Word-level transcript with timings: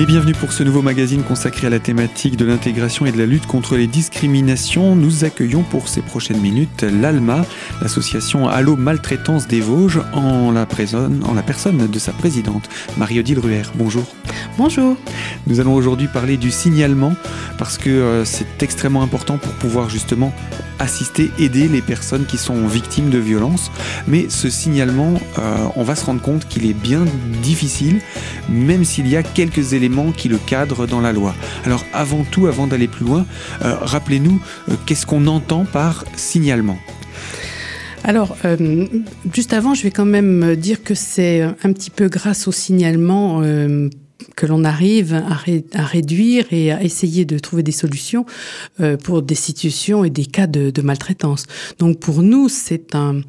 Et 0.00 0.06
bienvenue 0.06 0.32
pour 0.32 0.50
ce 0.50 0.62
nouveau 0.62 0.80
magazine 0.80 1.22
consacré 1.22 1.66
à 1.66 1.70
la 1.70 1.78
thématique 1.78 2.38
de 2.38 2.46
l'intégration 2.46 3.04
et 3.04 3.12
de 3.12 3.18
la 3.18 3.26
lutte 3.26 3.44
contre 3.44 3.76
les 3.76 3.86
discriminations. 3.86 4.96
Nous 4.96 5.24
accueillons 5.24 5.62
pour 5.62 5.88
ces 5.88 6.00
prochaines 6.00 6.40
minutes 6.40 6.84
l'ALMA, 6.84 7.44
l'association 7.82 8.48
Allo 8.48 8.76
Maltraitance 8.76 9.46
des 9.46 9.60
Vosges, 9.60 10.00
en 10.14 10.52
la, 10.52 10.66
en 11.28 11.34
la 11.34 11.42
personne 11.42 11.86
de 11.86 11.98
sa 11.98 12.12
présidente, 12.12 12.70
Marie-Odile 12.96 13.40
Ruher. 13.40 13.64
Bonjour. 13.74 14.06
Bonjour. 14.56 14.96
Nous 15.46 15.60
allons 15.60 15.74
aujourd'hui 15.74 16.08
parler 16.08 16.38
du 16.38 16.50
signalement 16.50 17.14
parce 17.58 17.76
que 17.76 17.90
euh, 17.90 18.24
c'est 18.24 18.62
extrêmement 18.62 19.02
important 19.02 19.36
pour 19.36 19.52
pouvoir 19.52 19.90
justement 19.90 20.32
assister, 20.78 21.30
aider 21.38 21.68
les 21.68 21.82
personnes 21.82 22.24
qui 22.24 22.38
sont 22.38 22.66
victimes 22.66 23.10
de 23.10 23.18
violences. 23.18 23.70
Mais 24.08 24.30
ce 24.30 24.48
signalement, 24.48 25.20
euh, 25.38 25.56
on 25.76 25.84
va 25.84 25.94
se 25.94 26.06
rendre 26.06 26.22
compte 26.22 26.48
qu'il 26.48 26.64
est 26.64 26.72
bien 26.72 27.04
difficile, 27.42 28.00
même 28.48 28.84
s'il 28.84 29.06
y 29.06 29.16
a 29.16 29.22
quelques 29.22 29.74
éléments 29.74 29.89
qui 30.16 30.28
le 30.28 30.38
cadrent 30.38 30.86
dans 30.86 31.00
la 31.00 31.12
loi. 31.12 31.34
Alors 31.64 31.84
avant 31.92 32.24
tout, 32.24 32.46
avant 32.46 32.66
d'aller 32.66 32.88
plus 32.88 33.04
loin, 33.04 33.26
euh, 33.64 33.74
rappelez-nous 33.80 34.40
euh, 34.68 34.74
qu'est-ce 34.86 35.06
qu'on 35.06 35.26
entend 35.26 35.64
par 35.64 36.04
signalement? 36.16 36.78
Alors, 38.02 38.34
juste 39.34 39.52
avant, 39.52 39.74
je 39.74 39.82
vais 39.82 39.90
quand 39.90 40.06
même 40.06 40.56
dire 40.56 40.82
que 40.82 40.94
c'est 40.94 41.42
un 41.42 41.72
petit 41.74 41.90
peu 41.90 42.08
grâce 42.08 42.48
au 42.48 42.52
signalement 42.52 43.42
que 44.36 44.46
l'on 44.46 44.64
arrive 44.64 45.14
à, 45.14 45.84
réduire 45.84 46.46
et 46.50 46.72
à 46.72 46.82
essayer 46.82 47.24
de 47.24 47.38
trouver 47.38 47.62
des 47.62 47.72
solutions 47.72 48.26
euh, 48.80 48.96
pour 48.96 49.22
des 49.22 49.34
situations 49.34 50.04
et 50.04 50.10
des 50.10 50.26
cas 50.26 50.46
de, 50.46 50.80
maltraitance. 50.82 51.44
Donc 51.78 52.00
pour 52.00 52.22
nous, 52.22 52.48
c'est 52.48 52.94
un, 52.94 53.20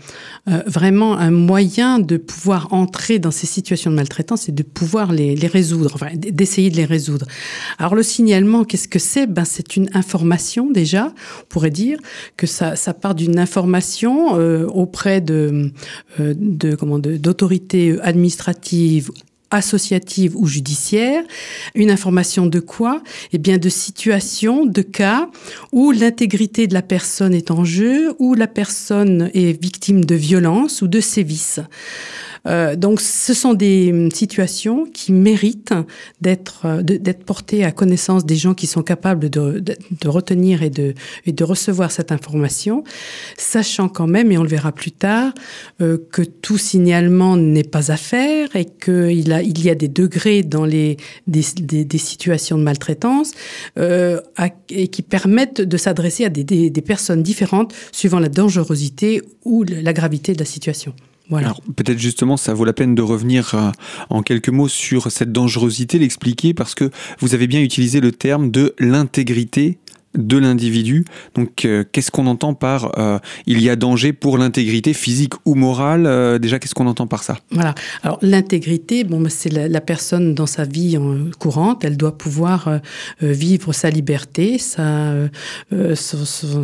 euh, 0.47 0.63
vraiment 0.65 1.17
un 1.17 1.31
moyen 1.31 1.99
de 1.99 2.15
pouvoir 2.17 2.71
entrer 2.71 3.19
dans 3.19 3.31
ces 3.31 3.45
situations 3.45 3.91
de 3.91 3.95
maltraitance 3.97 4.47
et 4.47 4.51
de 4.51 4.63
pouvoir 4.63 5.11
les, 5.11 5.35
résoudre, 5.47 5.91
enfin, 5.93 6.07
d'essayer 6.15 6.69
de 6.69 6.77
les 6.77 6.85
résoudre. 6.85 7.25
Alors 7.77 7.95
le 7.95 8.03
signalement, 8.03 8.63
qu'est-ce 8.63 8.87
que 8.87 8.99
c'est? 8.99 9.27
Ben, 9.27 9.43
C'est 9.43 9.75
une 9.75 9.89
information 9.93 10.71
déjà, 10.71 11.13
on 11.41 11.45
pourrait 11.49 11.71
dire 11.71 11.99
que 12.37 12.47
ça, 12.47 12.75
part 12.93 13.15
d'une 13.15 13.39
information 13.39 14.37
euh, 14.37 14.65
auprès 14.67 15.21
de, 15.21 15.71
d'autorités 16.19 17.99
administratives 18.01 19.11
associative 19.51 20.35
ou 20.35 20.47
judiciaire, 20.47 21.23
une 21.75 21.91
information 21.91 22.45
de 22.45 22.59
quoi? 22.59 23.01
Eh 23.33 23.37
bien, 23.37 23.57
de 23.57 23.69
situations, 23.69 24.65
de 24.65 24.81
cas 24.81 25.29
où 25.71 25.91
l'intégrité 25.91 26.67
de 26.67 26.73
la 26.73 26.81
personne 26.81 27.33
est 27.33 27.51
en 27.51 27.63
jeu, 27.63 28.13
où 28.19 28.33
la 28.33 28.47
personne 28.47 29.29
est 29.33 29.61
victime 29.61 30.05
de 30.05 30.15
violence 30.15 30.81
ou 30.81 30.87
de 30.87 30.99
sévices. 30.99 31.59
Euh, 32.47 32.75
donc, 32.75 33.01
ce 33.01 33.33
sont 33.33 33.53
des 33.53 33.91
hum, 33.91 34.11
situations 34.11 34.85
qui 34.91 35.11
méritent 35.11 35.73
d'être 36.21 36.65
euh, 36.65 36.81
d'être 36.81 37.23
portées 37.23 37.63
à 37.63 37.71
connaissance 37.71 38.25
des 38.25 38.35
gens 38.35 38.53
qui 38.53 38.67
sont 38.67 38.81
capables 38.81 39.29
de, 39.29 39.59
de, 39.59 40.07
retenir 40.07 40.63
et 40.63 40.69
de, 40.69 40.93
et 41.25 41.31
de 41.31 41.43
recevoir 41.43 41.91
cette 41.91 42.11
information, 42.11 42.83
sachant 43.37 43.89
quand 43.89 44.07
même, 44.07 44.31
et 44.31 44.37
on 44.37 44.43
le 44.43 44.49
verra 44.49 44.71
plus 44.71 44.91
tard, 44.91 45.33
euh, 45.81 45.97
que 46.11 46.21
tout 46.23 46.57
signalement 46.57 47.37
n'est 47.37 47.63
pas 47.63 47.91
à 47.91 47.97
faire 47.97 48.55
et 48.55 48.65
qu'il 48.65 49.31
a, 49.33 49.41
il 49.43 49.63
y 49.63 49.69
a 49.69 49.75
des 49.75 49.87
degrés 49.87 50.43
dans 50.43 50.65
les 50.65 50.97
des, 51.27 51.43
des, 51.85 51.97
situations 51.97 52.57
de 52.57 52.63
maltraitance 52.63 53.31
euh, 53.77 54.19
et 54.69 54.87
qui 54.87 55.01
permettent 55.01 55.61
de 55.61 55.77
s'adresser 55.77 56.25
à 56.25 56.29
des, 56.29 56.43
des 56.43 56.81
personnes 56.81 57.23
différentes 57.23 57.73
suivant 57.91 58.19
la 58.19 58.29
dangerosité 58.29 59.21
ou 59.45 59.63
la 59.63 59.93
gravité 59.93 60.33
de 60.33 60.39
la 60.39 60.45
situation. 60.45 60.93
Alors 61.39 61.61
peut-être 61.75 61.99
justement 61.99 62.37
ça 62.37 62.53
vaut 62.53 62.65
la 62.65 62.73
peine 62.73 62.95
de 62.95 63.01
revenir 63.01 63.53
euh, 63.53 63.71
en 64.09 64.21
quelques 64.21 64.49
mots 64.49 64.67
sur 64.67 65.11
cette 65.11 65.31
dangerosité, 65.31 65.99
l'expliquer 65.99 66.53
parce 66.53 66.75
que 66.75 66.89
vous 67.19 67.33
avez 67.33 67.47
bien 67.47 67.61
utilisé 67.61 68.01
le 68.01 68.11
terme 68.11 68.51
de 68.51 68.75
l'intégrité 68.79 69.77
de 70.13 70.37
l'individu. 70.37 71.05
Donc, 71.35 71.63
euh, 71.63 71.85
qu'est-ce 71.89 72.11
qu'on 72.11 72.27
entend 72.27 72.53
par 72.53 72.99
euh, 72.99 73.17
il 73.45 73.61
y 73.61 73.69
a 73.69 73.77
danger 73.77 74.11
pour 74.11 74.37
l'intégrité 74.37 74.93
physique 74.93 75.35
ou 75.45 75.55
morale 75.55 76.37
Déjà, 76.41 76.59
qu'est-ce 76.59 76.75
qu'on 76.75 76.87
entend 76.87 77.07
par 77.07 77.23
ça? 77.23 77.37
Voilà. 77.51 77.75
Alors, 78.03 78.19
l'intégrité, 78.21 79.05
bon, 79.05 79.21
bah, 79.21 79.29
c'est 79.29 79.49
la, 79.49 79.79
personne 79.79 80.35
dans 80.35 80.47
sa 80.47 80.65
vie 80.65 80.99
courante. 81.39 81.85
Elle 81.85 81.95
doit 81.95 82.17
pouvoir 82.17 82.81
vivre 83.21 83.71
sa 83.71 83.89
liberté, 83.89 84.57
sa, 84.57 85.13
son, 85.95 86.63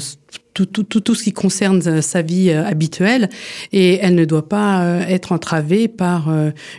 tout, 0.66 0.84
tout, 0.84 1.02
tout, 1.02 1.16
ce 1.16 1.24
qui 1.24 1.34
concerne 1.34 1.82
euh, 1.86 2.02
sa 2.02 2.22
vie 2.22 2.50
euh, 2.50 2.66
habituelle 2.66 3.30
et 3.72 4.00
elle 4.02 4.16
ne 4.16 4.26
doit 4.26 4.48
pas 4.48 4.82
euh, 4.82 5.02
être 5.08 5.32
entravée 5.32 5.88
par 5.88 6.30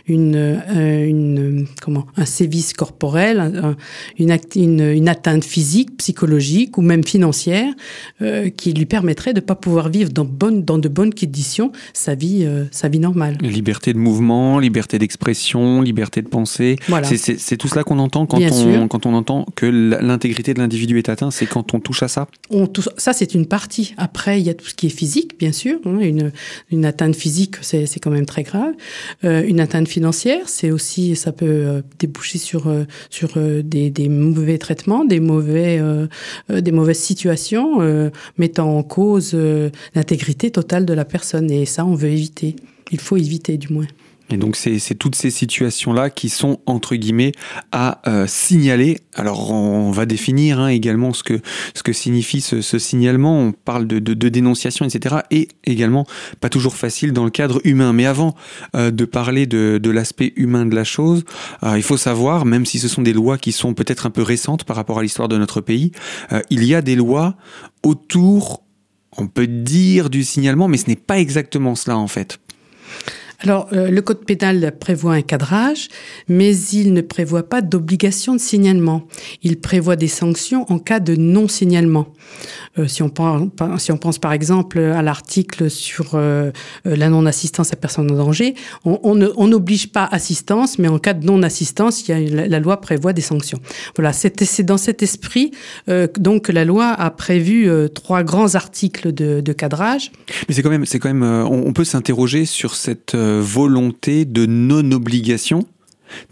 une, 0.07 0.61
une 0.67 1.67
comment 1.81 2.05
un 2.17 2.25
sévice 2.25 2.73
corporel, 2.73 3.73
une, 4.17 4.37
une, 4.55 4.81
une, 4.81 5.09
atteinte 5.09 5.43
physique, 5.43 5.97
psychologique 5.97 6.77
ou 6.77 6.81
même 6.81 7.03
financière 7.03 7.73
qui 8.57 8.73
lui 8.73 8.85
permettrait 8.85 9.33
de 9.33 9.39
ne 9.39 9.45
pas 9.45 9.55
pouvoir 9.55 9.89
vivre 9.89 10.11
dans, 10.11 10.25
bonne, 10.25 10.63
dans 10.63 10.77
de 10.77 10.87
bonnes 10.87 11.13
conditions 11.13 11.71
sa 11.93 12.15
vie, 12.15 12.47
sa 12.71 12.89
vie 12.89 12.99
normale. 12.99 13.37
Liberté 13.41 13.93
de 13.93 13.97
mouvement, 13.97 14.59
liberté 14.59 14.99
d'expression, 14.99 15.81
liberté 15.81 16.21
de 16.21 16.27
pensée. 16.27 16.77
Voilà. 16.87 17.07
C'est 17.07 17.57
tout 17.57 17.67
cela 17.67 17.83
qu'on 17.83 17.99
entend 17.99 18.25
quand 18.25 18.39
on, 18.39 18.87
quand 18.87 19.05
on 19.05 19.13
entend 19.13 19.45
que 19.55 19.65
l'intégrité 19.65 20.53
de 20.53 20.59
l'individu 20.59 20.97
est 20.97 21.09
atteinte, 21.09 21.31
c'est 21.31 21.45
quand 21.45 21.73
on 21.73 21.79
touche 21.79 22.03
à 22.03 22.07
ça? 22.07 22.27
On 22.49 22.67
touche, 22.67 22.89
Ça, 22.97 23.13
c'est 23.13 23.33
une 23.33 23.45
partie 23.45 23.68
après, 23.97 24.39
il 24.39 24.45
y 24.45 24.49
a 24.49 24.53
tout 24.53 24.65
ce 24.65 24.73
qui 24.73 24.87
est 24.87 24.89
physique, 24.89 25.37
bien 25.39 25.51
sûr. 25.51 25.79
Hein, 25.85 25.99
une, 26.71 26.85
atteinte 26.85 27.15
physique, 27.15 27.55
c'est 27.61 27.99
quand 27.99 28.11
même 28.11 28.25
très 28.25 28.43
grave. 28.43 28.73
Euh, 29.23 29.43
une 29.45 29.59
atteinte 29.59 29.87
financière, 29.87 30.47
c'est 30.47 30.71
aussi, 30.71 31.15
ça 31.15 31.31
peut 31.31 31.45
euh, 31.45 31.81
déboucher 31.99 32.37
sur 32.37 32.67
euh, 32.67 32.85
sur 33.09 33.37
des, 33.37 33.89
des, 33.89 34.09
mauvais 34.09 34.57
traitements, 34.57 35.05
des 35.05 35.19
mauvais 35.19 35.81
des 36.49 36.71
mauvaises 36.71 36.99
situations 36.99 37.79
mettant 38.37 38.77
en 38.77 38.83
cause 38.83 39.35
l'intégrité 39.95 40.51
totale 40.51 40.85
de 40.85 40.93
la 40.93 41.05
personne. 41.05 41.51
Et 41.51 41.65
ça, 41.65 41.85
on 41.85 41.95
veut 41.95 42.09
éviter. 42.09 42.55
Il 42.91 42.99
faut 42.99 43.17
éviter, 43.17 43.57
du 43.57 43.71
moins. 43.73 43.87
Et 44.31 44.37
donc 44.37 44.55
c'est 44.55 44.95
toutes 44.95 45.15
ces 45.15 45.31
situations-là 45.31 46.09
qui 46.09 46.29
sont 46.29 46.59
entre 46.65 46.95
guillemets 46.95 47.31
à 47.71 48.01
euh, 48.07 48.27
signaler. 48.27 48.99
Alors 49.15 49.51
on 49.51 49.91
va 49.91 50.05
définir 50.05 50.59
hein, 50.59 50.67
également 50.67 51.13
ce 51.13 51.23
que 51.23 51.41
ce 51.73 51.81
que 51.81 51.93
signifie 51.93 52.41
ce, 52.41 52.61
signalement. 52.61 53.39
On 53.39 53.51
parle 53.51 53.87
de, 53.87 53.99
de, 53.99 54.13
de, 54.13 54.29
dénonciation, 54.29 54.85
etc. 54.85 55.17
Et 55.31 55.47
également 55.63 56.05
pas 56.39 56.49
toujours 56.49 56.75
facile 56.75 57.11
dans 57.11 57.25
le 57.25 57.31
cadre 57.31 57.59
humain. 57.63 57.91
Mais 57.91 58.05
avant 58.05 58.35
euh, 58.75 58.91
de 58.91 59.05
parler 59.05 59.47
de, 59.47 59.79
de 59.81 59.89
l'aspect 59.89 60.33
humain 60.35 60.65
de 60.65 60.75
la 60.75 60.83
chose, 60.83 61.25
euh, 61.63 61.77
il 61.77 61.83
faut 61.83 61.97
savoir, 61.97 62.45
même 62.45 62.65
si 62.65 62.77
ce 62.77 62.87
sont 62.87 63.01
des 63.01 63.13
lois 63.13 63.37
qui 63.37 63.51
sont 63.51 63.73
peut-être 63.73 64.05
un 64.05 64.11
peu 64.11 64.21
récentes 64.21 64.63
par 64.63 64.75
rapport 64.75 64.99
à 64.99 65.01
l'histoire 65.01 65.27
de 65.27 65.37
notre 65.37 65.61
pays, 65.61 65.91
il 66.49 66.63
y 66.63 66.75
a 66.75 66.81
des 66.81 66.95
lois 66.95 67.35
autour, 67.83 68.63
on 69.17 69.27
peut 69.27 69.47
dire 69.47 70.09
du 70.09 70.23
signalement, 70.23 70.67
mais 70.67 70.77
ce 70.77 70.87
n'est 70.87 70.95
pas 70.95 71.19
exactement 71.19 71.75
cela 71.75 71.97
en 71.97 72.07
fait. 72.07 72.39
Alors, 73.41 73.69
euh, 73.71 73.89
le 73.89 74.01
code 74.01 74.25
pénal 74.25 74.73
prévoit 74.79 75.13
un 75.13 75.21
cadrage, 75.21 75.87
mais 76.27 76.55
il 76.57 76.93
ne 76.93 76.99
prévoit 77.01 77.43
pas 77.43 77.61
d'obligation 77.61 78.33
de 78.35 78.39
signalement. 78.39 79.07
Il 79.43 79.61
prévoit 79.61 79.95
des 79.95 80.09
sanctions 80.09 80.69
en 80.69 80.77
cas 80.77 80.99
de 80.99 81.15
non-signalement. 81.15 82.13
Euh, 82.77 82.87
si, 82.87 83.01
on 83.01 83.09
pense, 83.09 83.49
si 83.77 83.91
on 83.93 83.97
pense 83.97 84.19
par 84.19 84.33
exemple 84.33 84.79
à 84.79 85.01
l'article 85.01 85.69
sur 85.69 86.11
euh, 86.15 86.51
la 86.83 87.09
non-assistance 87.09 87.71
à 87.71 87.77
personne 87.77 88.11
en 88.11 88.15
danger, 88.15 88.55
on 88.83 89.47
n'oblige 89.47 89.91
pas 89.91 90.05
assistance, 90.11 90.77
mais 90.77 90.89
en 90.89 90.99
cas 90.99 91.13
de 91.13 91.25
non-assistance, 91.25 92.07
la, 92.07 92.59
loi 92.59 92.81
prévoit 92.81 93.13
des 93.13 93.21
sanctions. 93.21 93.59
Voilà, 93.95 94.11
c'est 94.11 94.63
dans 94.63 94.77
cet 94.77 95.01
esprit 95.01 95.51
donc 96.17 96.49
la 96.49 96.65
loi 96.65 96.87
a 96.87 97.09
prévu 97.09 97.69
trois 97.93 98.23
grands 98.23 98.55
articles 98.55 99.13
de, 99.13 99.41
de 99.41 99.53
cadrage. 99.53 100.11
Mais 100.47 100.55
c'est 100.55 100.61
quand 100.61 100.69
même, 100.69 100.85
c'est 100.85 100.99
quand 100.99 101.13
même, 101.13 101.23
on, 101.23 101.73
peut 101.73 101.83
s'interroger 101.83 102.45
sur 102.45 102.75
cette 102.75 103.15
volonté 103.37 104.25
de 104.25 104.45
non-obligation, 104.45 105.67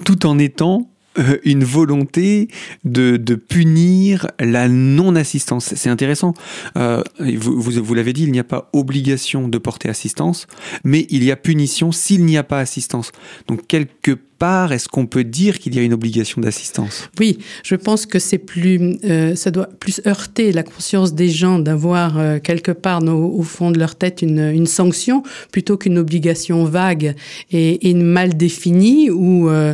tout 0.03 0.25
en 0.25 0.39
étant 0.39 0.89
euh, 1.19 1.37
une 1.43 1.63
volonté 1.63 2.47
de, 2.83 3.17
punir 3.35 4.27
la 4.39 4.67
non-assistance. 4.67 5.73
C'est 5.75 5.89
intéressant. 5.89 6.33
Euh, 6.77 7.01
vous, 7.19 7.59
vous, 7.61 7.93
l'avez 7.93 8.13
dit, 8.13 8.23
il 8.23 8.31
n'y 8.31 8.39
a 8.39 8.43
pas 8.43 8.69
obligation 8.73 9.47
de 9.47 9.57
porter 9.57 9.89
assistance, 9.89 10.47
mais 10.83 11.07
il 11.09 11.23
y 11.23 11.31
a 11.31 11.35
punition 11.35 11.91
s'il 11.91 12.25
n'y 12.25 12.37
a 12.37 12.43
pas 12.43 12.59
assistance. 12.59 13.11
Donc 13.47 13.65
quelque 13.67 14.19
part, 14.37 14.71
est-ce 14.71 14.87
qu'on 14.87 15.05
peut 15.05 15.23
dire 15.23 15.59
qu'il 15.59 15.75
y 15.75 15.79
a 15.79 15.81
une 15.81 15.93
obligation 15.93 16.41
d'assistance? 16.41 17.09
Oui, 17.19 17.39
je 17.63 17.75
pense 17.75 18.05
que 18.05 18.19
c'est 18.19 18.37
plus, 18.37 18.97
euh, 19.03 19.35
ça 19.35 19.51
doit 19.51 19.67
plus 19.79 20.01
heurter 20.05 20.51
la 20.51 20.63
conscience 20.63 21.13
des 21.13 21.29
gens 21.29 21.59
d'avoir 21.59 22.17
euh, 22.17 22.39
quelque 22.39 22.71
part 22.71 23.03
au, 23.03 23.43
fond 23.43 23.71
de 23.71 23.79
leur 23.79 23.95
tête 23.95 24.21
une, 24.21 24.65
sanction 24.67 25.23
plutôt 25.51 25.77
qu'une 25.77 25.97
obligation 25.97 26.65
vague 26.65 27.15
et, 27.51 27.93
mal 27.93 28.35
définie 28.35 29.09
ou 29.09 29.49
euh, 29.49 29.73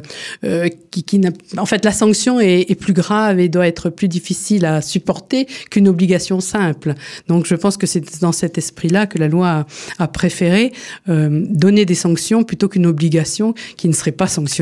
qui, 0.92 1.22
en 1.58 1.66
fait 1.66 1.84
la 1.84 1.92
sanction 1.92 2.40
est, 2.40 2.80
plus 2.80 2.94
grave 2.94 3.40
et 3.40 3.50
doit 3.50 3.68
être 3.68 3.90
plus 3.90 4.08
difficile 4.08 4.66
à 4.66 4.82
supporter 4.82 5.48
qu'une 5.70 5.88
obligation 5.88 6.40
simple. 6.40 6.94
Donc 7.28 7.48
je 7.48 7.56
pense 7.56 7.78
que 7.78 7.88
c'est 7.88 8.22
dans 8.22 8.32
cet 8.32 8.58
esprit-là 8.58 9.08
que 9.08 9.18
la 9.18 9.28
loi 9.28 9.66
a 10.00 10.08
préféré 10.08 10.72
donner 11.08 11.86
des 11.86 11.96
sanctions 11.96 12.44
plutôt 12.44 12.68
qu'une 12.68 12.86
obligation 12.86 13.54
qui 13.78 13.88
ne 13.88 13.94
serait 13.94 14.12
pas 14.12 14.28
sanctionnée. 14.28 14.53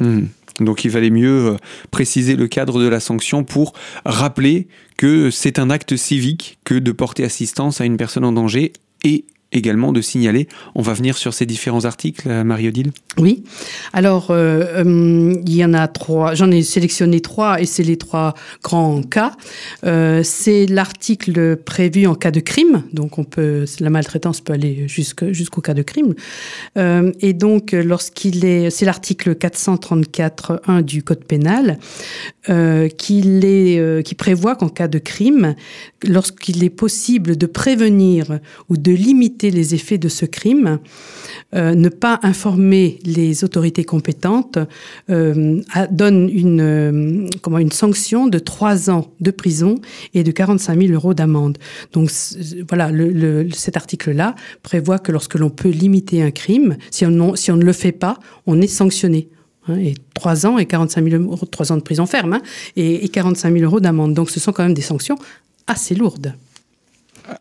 Hmm. 0.00 0.26
Donc 0.60 0.84
il 0.84 0.90
valait 0.90 1.10
mieux 1.10 1.56
préciser 1.90 2.36
le 2.36 2.48
cadre 2.48 2.80
de 2.80 2.88
la 2.88 3.00
sanction 3.00 3.44
pour 3.44 3.74
rappeler 4.04 4.68
que 4.96 5.30
c'est 5.30 5.58
un 5.58 5.70
acte 5.70 5.96
civique 5.96 6.58
que 6.64 6.74
de 6.74 6.92
porter 6.92 7.24
assistance 7.24 7.80
à 7.80 7.84
une 7.84 7.96
personne 7.96 8.24
en 8.24 8.32
danger 8.32 8.72
et 9.04 9.24
également 9.56 9.92
de 9.92 10.00
signaler. 10.00 10.48
On 10.74 10.82
va 10.82 10.92
venir 10.92 11.16
sur 11.16 11.34
ces 11.34 11.46
différents 11.46 11.84
articles, 11.84 12.28
euh, 12.28 12.44
Marie-Odile 12.44 12.92
Oui. 13.18 13.42
Alors, 13.92 14.30
euh, 14.30 14.84
euh, 14.84 15.34
il 15.46 15.54
y 15.54 15.64
en 15.64 15.74
a 15.74 15.88
trois. 15.88 16.34
J'en 16.34 16.50
ai 16.50 16.62
sélectionné 16.62 17.20
trois 17.20 17.60
et 17.60 17.66
c'est 17.66 17.82
les 17.82 17.96
trois 17.96 18.34
grands 18.62 19.02
cas. 19.02 19.32
c'est 19.82 20.66
l'article 20.66 21.56
prévu 21.56 22.06
en 22.06 22.14
cas 22.14 22.30
de 22.30 22.40
crime. 22.40 22.82
Donc, 22.92 23.18
on 23.18 23.24
peut, 23.24 23.64
la 23.80 23.90
maltraitance 23.90 24.40
peut 24.40 24.52
aller 24.52 24.86
jusqu'au 24.88 25.60
cas 25.60 25.74
de 25.74 25.82
crime. 25.82 26.14
et 26.76 27.32
donc, 27.32 27.72
lorsqu'il 27.72 28.44
est, 28.44 28.70
c'est 28.70 28.84
l'article 28.84 29.34
434.1 29.34 30.82
du 30.82 31.02
Code 31.02 31.24
pénal 31.24 31.78
qui, 32.98 34.14
prévoit 34.18 34.56
qu'en 34.56 34.68
cas 34.68 34.88
de 34.88 34.98
crime, 34.98 35.54
lorsqu'il 36.06 36.64
est 36.64 36.70
possible 36.70 37.36
de 37.36 37.46
prévenir 37.46 38.38
ou 38.68 38.76
de 38.76 38.92
limiter 38.92 39.45
les 39.50 39.74
effets 39.74 39.98
de 39.98 40.08
ce 40.08 40.24
crime, 40.24 40.78
euh, 41.54 41.74
ne 41.74 41.88
pas 41.88 42.18
informer 42.22 42.98
les 43.04 43.44
autorités 43.44 43.84
compétentes 43.84 44.58
euh, 45.10 45.60
donne 45.90 46.28
une, 46.28 46.60
euh, 46.60 47.28
comment, 47.40 47.58
une 47.58 47.70
sanction 47.70 48.26
de 48.26 48.38
trois 48.38 48.90
ans 48.90 49.12
de 49.20 49.30
prison 49.30 49.76
et 50.12 50.24
de 50.24 50.32
45 50.32 50.80
000 50.80 50.92
euros 50.92 51.14
d'amende. 51.14 51.58
Donc 51.92 52.10
voilà, 52.68 52.90
cet 53.52 53.76
article-là 53.76 54.34
prévoit 54.62 54.98
que 54.98 55.12
lorsque 55.12 55.36
l'on 55.36 55.50
peut 55.50 55.68
limiter 55.68 56.20
un 56.22 56.32
crime, 56.32 56.76
si 56.90 57.06
on, 57.06 57.36
si 57.36 57.52
on 57.52 57.56
ne 57.56 57.64
le 57.64 57.72
fait 57.72 57.92
pas, 57.92 58.18
on 58.46 58.60
est 58.60 58.66
sanctionné 58.66 59.28
hein, 59.68 59.78
et 59.78 59.94
trois 60.14 60.46
ans 60.46 60.58
et 60.58 60.66
45 60.66 61.08
000 61.08 61.22
euros, 61.22 61.46
trois 61.46 61.70
ans 61.70 61.76
de 61.76 61.82
prison 61.82 62.06
ferme 62.06 62.34
hein, 62.34 62.42
et 62.74 63.08
45 63.08 63.52
000 63.52 63.64
euros 63.64 63.80
d'amende. 63.80 64.14
Donc 64.14 64.30
ce 64.30 64.40
sont 64.40 64.52
quand 64.52 64.64
même 64.64 64.74
des 64.74 64.82
sanctions 64.82 65.16
assez 65.68 65.94
lourdes 65.94 66.34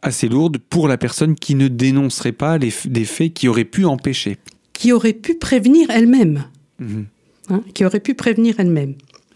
assez 0.01 0.27
lourde 0.27 0.57
pour 0.57 0.87
la 0.87 0.97
personne 0.97 1.35
qui 1.35 1.55
ne 1.55 1.67
dénoncerait 1.67 2.31
pas 2.31 2.57
les, 2.57 2.73
des 2.85 3.05
faits 3.05 3.33
qui 3.33 3.47
auraient 3.47 3.65
pu 3.65 3.85
empêcher. 3.85 4.37
Qui 4.73 4.91
aurait 4.91 5.13
pu 5.13 5.35
prévenir 5.35 5.89
elle-même. 5.89 6.45
Mhm. 6.79 7.05
Hein, 7.49 7.63
qui 7.73 7.85
aurait 7.85 7.99
pu 7.99 8.15
prévenir 8.15 8.55
elle-même. 8.59 8.95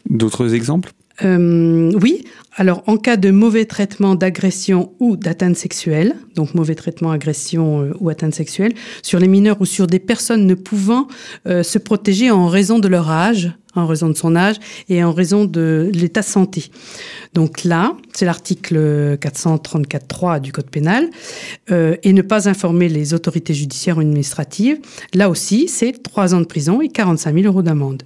D'autres 0.09 0.53
exemples? 0.53 0.91
Euh, 1.23 1.91
oui, 2.01 2.23
alors 2.59 2.83
en 2.87 2.97
cas 2.97 3.15
de 3.15 3.31
mauvais 3.31 3.63
traitement, 3.63 4.15
d'agression 4.15 4.91
ou 4.99 5.15
d'atteinte 5.15 5.55
sexuelle, 5.55 6.13
donc 6.35 6.53
mauvais 6.55 6.75
traitement, 6.75 7.09
agression 7.09 7.83
euh, 7.83 7.93
ou 8.01 8.09
atteinte 8.09 8.35
sexuelle, 8.35 8.73
sur 9.01 9.17
les 9.17 9.29
mineurs 9.29 9.61
ou 9.61 9.65
sur 9.65 9.87
des 9.87 9.97
personnes 9.97 10.45
ne 10.45 10.55
pouvant 10.55 11.07
euh, 11.47 11.63
se 11.63 11.77
protéger 11.77 12.31
en 12.31 12.47
raison 12.47 12.77
de 12.77 12.89
leur 12.89 13.09
âge, 13.09 13.49
en 13.75 13.87
raison 13.87 14.09
de 14.09 14.17
son 14.17 14.35
âge 14.35 14.57
et 14.89 15.01
en 15.05 15.13
raison 15.13 15.45
de 15.45 15.89
l'état 15.93 16.19
de 16.19 16.25
santé. 16.25 16.65
Donc 17.33 17.63
là, 17.63 17.95
c'est 18.13 18.25
l'article 18.25 18.75
434.3 19.21 20.41
du 20.41 20.51
Code 20.51 20.69
pénal, 20.69 21.07
et 21.69 22.13
ne 22.13 22.21
pas 22.23 22.49
informer 22.49 22.89
les 22.89 23.13
autorités 23.13 23.53
judiciaires 23.53 23.97
ou 23.97 24.01
administratives. 24.01 24.79
Là 25.13 25.29
aussi, 25.29 25.67
c'est 25.67 26.03
trois 26.03 26.33
ans 26.33 26.41
de 26.41 26.45
prison 26.45 26.81
et 26.81 26.89
45 26.89 27.35
000 27.35 27.45
euros 27.45 27.61
d'amende. 27.61 28.03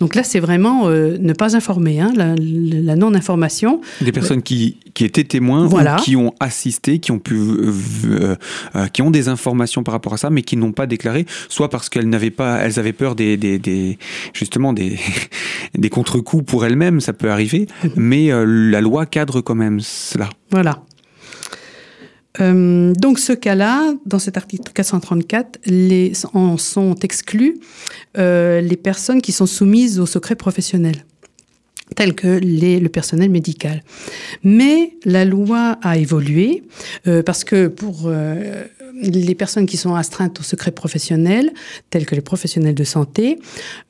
Donc 0.00 0.14
là, 0.14 0.22
c'est 0.22 0.40
vraiment 0.40 0.88
euh, 0.88 1.16
ne 1.18 1.32
pas 1.32 1.56
informer, 1.56 2.00
hein, 2.00 2.12
la, 2.16 2.96
non-information. 2.96 3.80
Des 4.00 4.12
personnes 4.12 4.42
qui, 4.42 4.78
qui 4.94 5.04
étaient 5.04 5.24
témoins 5.24 5.66
ou 5.66 6.02
qui 6.02 6.16
ont 6.16 6.34
assisté, 6.40 6.98
qui 6.98 7.12
ont 7.12 7.18
pu, 7.18 7.34
euh, 7.34 8.36
euh, 8.74 8.86
qui 8.88 9.02
ont 9.02 9.10
des 9.10 9.28
informations 9.28 9.82
par 9.82 9.92
rapport 9.92 10.14
à 10.14 10.16
ça, 10.16 10.30
mais 10.30 10.42
qui 10.42 10.56
n'ont 10.56 10.72
pas 10.72 10.86
déclaré, 10.86 11.26
soit 11.48 11.70
parce 11.70 11.88
qu'elles 11.88 12.08
n'avaient 12.08 12.30
pas, 12.30 12.58
elles 12.58 12.78
avaient 12.78 12.92
peur 12.92 13.14
des, 13.14 13.36
des, 13.36 13.58
des 13.58 13.98
justement 14.32 14.72
des, 14.72 14.98
des 15.76 15.90
contre-coups 15.90 16.44
pour 16.44 16.64
elles-mêmes, 16.64 17.00
ça 17.00 17.12
peut 17.12 17.30
arriver, 17.30 17.66
mhm. 17.84 17.90
mais 17.96 18.30
la 18.46 18.80
loi 18.80 19.06
cadre 19.06 19.40
quand 19.40 19.54
même 19.54 19.80
cela. 19.80 20.28
Voilà. 20.50 20.82
Euh, 22.40 22.92
donc 22.94 23.18
ce 23.18 23.32
cas-là, 23.32 23.94
dans 24.04 24.18
cet 24.18 24.36
article 24.36 24.72
434, 24.72 25.60
les, 25.66 26.12
en 26.34 26.56
sont 26.56 26.94
exclus 26.96 27.58
euh, 28.18 28.60
les 28.60 28.76
personnes 28.76 29.22
qui 29.22 29.32
sont 29.32 29.46
soumises 29.46 30.00
au 30.00 30.06
secret 30.06 30.34
professionnel 30.34 31.04
tel 31.94 32.14
que 32.14 32.26
les, 32.26 32.80
le 32.80 32.88
personnel 32.88 33.30
médical. 33.30 33.82
Mais 34.42 34.94
la 35.04 35.24
loi 35.24 35.78
a 35.82 35.96
évolué 35.96 36.64
euh, 37.06 37.22
parce 37.22 37.44
que 37.44 37.68
pour 37.68 38.04
euh, 38.06 38.64
les 39.00 39.34
personnes 39.34 39.66
qui 39.66 39.76
sont 39.76 39.94
astreintes 39.94 40.40
au 40.40 40.42
secret 40.42 40.72
professionnel, 40.72 41.52
telles 41.90 42.06
que 42.06 42.14
les 42.14 42.22
professionnels 42.22 42.74
de 42.74 42.84
santé, 42.84 43.38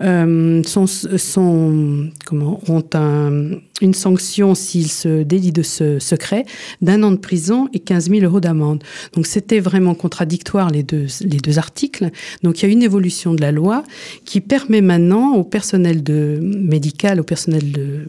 euh, 0.02 0.62
sont, 0.64 0.86
sont, 0.86 2.10
comment, 2.26 2.60
ont 2.68 2.84
un, 2.94 3.58
une 3.80 3.94
sanction 3.94 4.54
s'ils 4.54 4.90
se 4.90 5.22
délient 5.22 5.52
de 5.52 5.62
ce 5.62 5.98
secret 5.98 6.44
d'un 6.82 7.02
an 7.02 7.10
de 7.10 7.16
prison 7.16 7.68
et 7.72 7.80
15 7.80 8.10
000 8.10 8.22
euros 8.22 8.40
d'amende. 8.40 8.82
Donc 9.14 9.26
c'était 9.26 9.60
vraiment 9.60 9.94
contradictoire 9.94 10.70
les 10.70 10.82
deux, 10.82 11.06
les 11.20 11.38
deux 11.38 11.58
articles. 11.58 12.10
Donc 12.42 12.60
il 12.60 12.66
y 12.66 12.68
a 12.68 12.72
une 12.72 12.82
évolution 12.82 13.34
de 13.34 13.40
la 13.40 13.52
loi 13.52 13.82
qui 14.24 14.40
permet 14.40 14.80
maintenant 14.80 15.34
au 15.34 15.44
personnel 15.44 16.02
de 16.02 16.38
médical, 16.42 17.20
au 17.20 17.24
personnel 17.24 17.72
de 17.72 18.06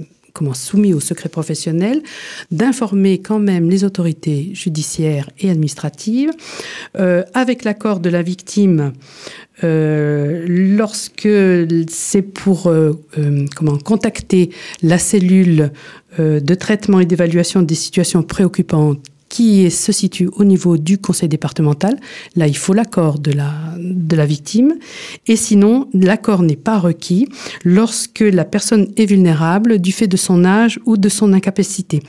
soumis 0.54 0.94
au 0.94 1.00
secret 1.00 1.30
professionnel, 1.30 2.02
d'informer 2.52 3.20
quand 3.20 3.40
même 3.40 3.70
les 3.70 3.84
autorités 3.84 4.52
judiciaires 4.54 5.30
et 5.40 5.50
administratives, 5.50 6.32
euh, 7.00 7.24
avec 7.34 7.64
l'accord 7.64 8.00
de 8.00 8.10
la 8.10 8.22
victime, 8.22 8.94
euh, 9.64 10.46
lorsque 10.48 11.28
c'est 11.90 12.22
pour 12.22 12.68
euh, 12.68 12.94
comment 13.56 13.78
contacter 13.78 14.52
la 14.82 14.98
cellule 14.98 15.72
de 16.20 16.56
traitement 16.56 17.00
et 17.00 17.06
d'évaluation 17.06 17.62
des 17.62 17.76
situations 17.76 18.24
préoccupantes 18.24 19.00
qui 19.38 19.70
se 19.70 19.92
situe 19.92 20.30
au 20.36 20.44
niveau 20.44 20.78
du 20.78 20.98
conseil 20.98 21.30
départemental. 21.30 21.96
Là, 22.36 22.48
il 22.48 22.58
faut 22.58 22.74
l'accord 22.74 23.20
de 23.20 23.32
la, 23.32 24.26
victime. 24.26 24.74
Et 25.28 25.36
sinon, 25.36 25.88
l'accord 25.94 26.42
n'est 26.42 26.56
pas 26.56 26.80
requis 26.80 27.28
lorsque 27.64 28.22
la 28.22 28.46
personne 28.46 28.88
est 28.98 29.06
vulnérable 29.06 29.78
du 29.78 29.92
fait 29.92 30.08
de 30.08 30.18
son 30.18 30.44
âge 30.44 30.80
ou 30.88 30.98
de 30.98 31.08
son 31.08 31.34
incapacité. 31.34 32.02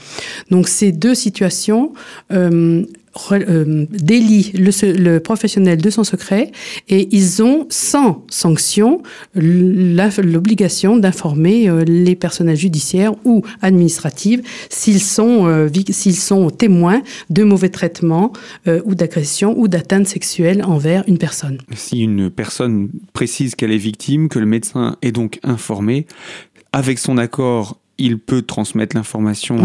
Donc, 0.51 0.69
ces 0.69 0.91
deux 0.91 1.15
situations 1.15 1.93
euh, 2.33 2.83
euh, 3.33 3.87
le, 3.91 5.19
professionnel 5.19 5.79
de 5.81 5.91
son 5.91 6.05
secret 6.05 6.53
et 6.89 7.09
ils 7.11 7.43
ont 7.43 7.67
sans 7.71 8.25
sanction 8.31 9.03
l'obligation 9.35 10.97
d'informer 10.97 11.69
euh, 11.69 11.85
les 11.85 12.17
personnels 12.17 12.57
judiciaires 12.57 13.13
ou 13.25 13.43
administratifs 13.63 14.41
s'ils 14.71 15.01
sont, 15.01 15.47
euh, 15.47 16.51
témoins 16.57 17.03
de 17.31 17.45
mauvais 17.45 17.69
traitements 17.69 18.33
ou 18.85 18.95
d'agression 18.95 19.59
ou 19.59 19.69
d'atteinte 19.69 20.07
sexuelle 20.07 20.63
envers 20.65 21.05
une 21.07 21.19
personne. 21.19 21.59
Si 21.75 22.01
une 22.01 22.31
personne 22.31 22.91
précise 23.13 23.55
qu'elle 23.55 23.73
est 23.73 23.77
victime, 23.77 24.29
que 24.29 24.39
le 24.39 24.47
médecin 24.47 24.97
est 25.03 25.13
donc 25.13 25.39
informé, 25.43 26.07
avec 26.73 26.99
son 26.99 27.19
accord 27.19 27.79
il 27.99 28.19
peut 28.19 28.43
transmettre 28.43 28.97
l'information 28.97 29.57